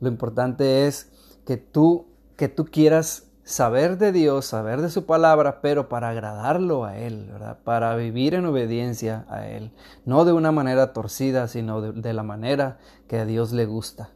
Lo 0.00 0.08
importante 0.08 0.86
es 0.86 1.10
que 1.44 1.56
tú, 1.56 2.06
que 2.36 2.48
tú 2.48 2.64
quieras 2.66 3.25
saber 3.46 3.96
de 3.96 4.10
Dios, 4.10 4.44
saber 4.44 4.82
de 4.82 4.90
su 4.90 5.06
palabra, 5.06 5.60
pero 5.62 5.88
para 5.88 6.10
agradarlo 6.10 6.84
a 6.84 6.98
Él, 6.98 7.28
¿verdad? 7.32 7.58
Para 7.62 7.94
vivir 7.94 8.34
en 8.34 8.44
obediencia 8.44 9.24
a 9.30 9.46
Él. 9.46 9.70
No 10.04 10.24
de 10.24 10.32
una 10.32 10.50
manera 10.50 10.92
torcida, 10.92 11.46
sino 11.46 11.80
de, 11.80 12.12
la 12.12 12.24
manera 12.24 12.78
que 13.06 13.18
a 13.18 13.24
Dios 13.24 13.52
le 13.52 13.64
gusta. 13.64 14.10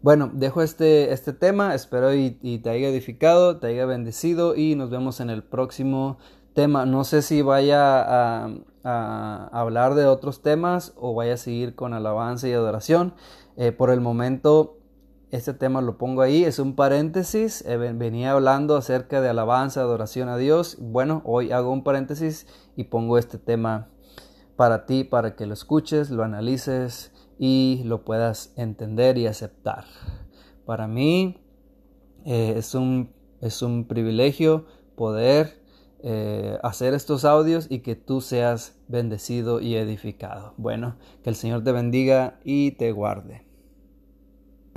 Bueno, 0.00 0.30
dejo 0.32 0.62
este, 0.62 1.12
este 1.12 1.34
tema, 1.34 1.74
espero 1.74 2.14
y, 2.14 2.30
te 2.30 2.70
haya 2.70 2.88
edificado, 2.88 3.58
te 3.58 3.66
haya 3.66 3.84
bendecido 3.84 4.56
y 4.56 4.74
nos 4.76 4.88
vemos 4.88 5.20
en 5.20 5.28
el 5.28 5.42
próximo 5.42 6.16
tema. 6.54 6.86
No 6.86 7.04
sé 7.04 7.20
si 7.20 7.42
vaya 7.42 8.00
a, 8.00 8.50
hablar 9.52 9.94
de 9.94 10.06
otros 10.06 10.40
temas 10.40 10.94
o 10.96 11.12
vaya 11.12 11.34
a 11.34 11.36
seguir 11.36 11.74
con 11.74 11.92
alabanza 11.92 12.48
y 12.48 12.54
adoración. 12.54 13.12
Eh, 13.58 13.72
por 13.72 13.90
el 13.90 14.00
momento, 14.00 14.79
este 15.30 15.54
tema 15.54 15.80
lo 15.80 15.96
pongo 15.96 16.22
ahí, 16.22 16.44
es 16.44 16.58
un 16.58 16.74
paréntesis. 16.74 17.64
Eh, 17.66 17.76
venía 17.76 18.32
hablando 18.32 18.76
acerca 18.76 19.20
de 19.20 19.28
alabanza, 19.28 19.80
adoración 19.80 20.28
a 20.28 20.36
Dios. 20.36 20.76
Bueno, 20.80 21.22
hoy 21.24 21.52
hago 21.52 21.72
un 21.72 21.84
paréntesis 21.84 22.46
y 22.76 22.84
pongo 22.84 23.16
este 23.16 23.38
tema 23.38 23.88
para 24.56 24.86
ti, 24.86 25.04
para 25.04 25.36
que 25.36 25.46
lo 25.46 25.54
escuches, 25.54 26.10
lo 26.10 26.24
analices 26.24 27.12
y 27.38 27.82
lo 27.84 28.04
puedas 28.04 28.52
entender 28.56 29.18
y 29.18 29.26
aceptar. 29.26 29.84
Para 30.66 30.88
mí 30.88 31.38
eh, 32.24 32.54
es, 32.56 32.74
un, 32.74 33.12
es 33.40 33.62
un 33.62 33.86
privilegio 33.86 34.66
poder 34.96 35.62
eh, 36.02 36.58
hacer 36.62 36.92
estos 36.92 37.24
audios 37.24 37.66
y 37.70 37.80
que 37.80 37.94
tú 37.94 38.20
seas 38.20 38.78
bendecido 38.88 39.60
y 39.60 39.76
edificado. 39.76 40.54
Bueno, 40.56 40.96
que 41.22 41.30
el 41.30 41.36
Señor 41.36 41.62
te 41.62 41.72
bendiga 41.72 42.40
y 42.42 42.72
te 42.72 42.90
guarde. 42.92 43.49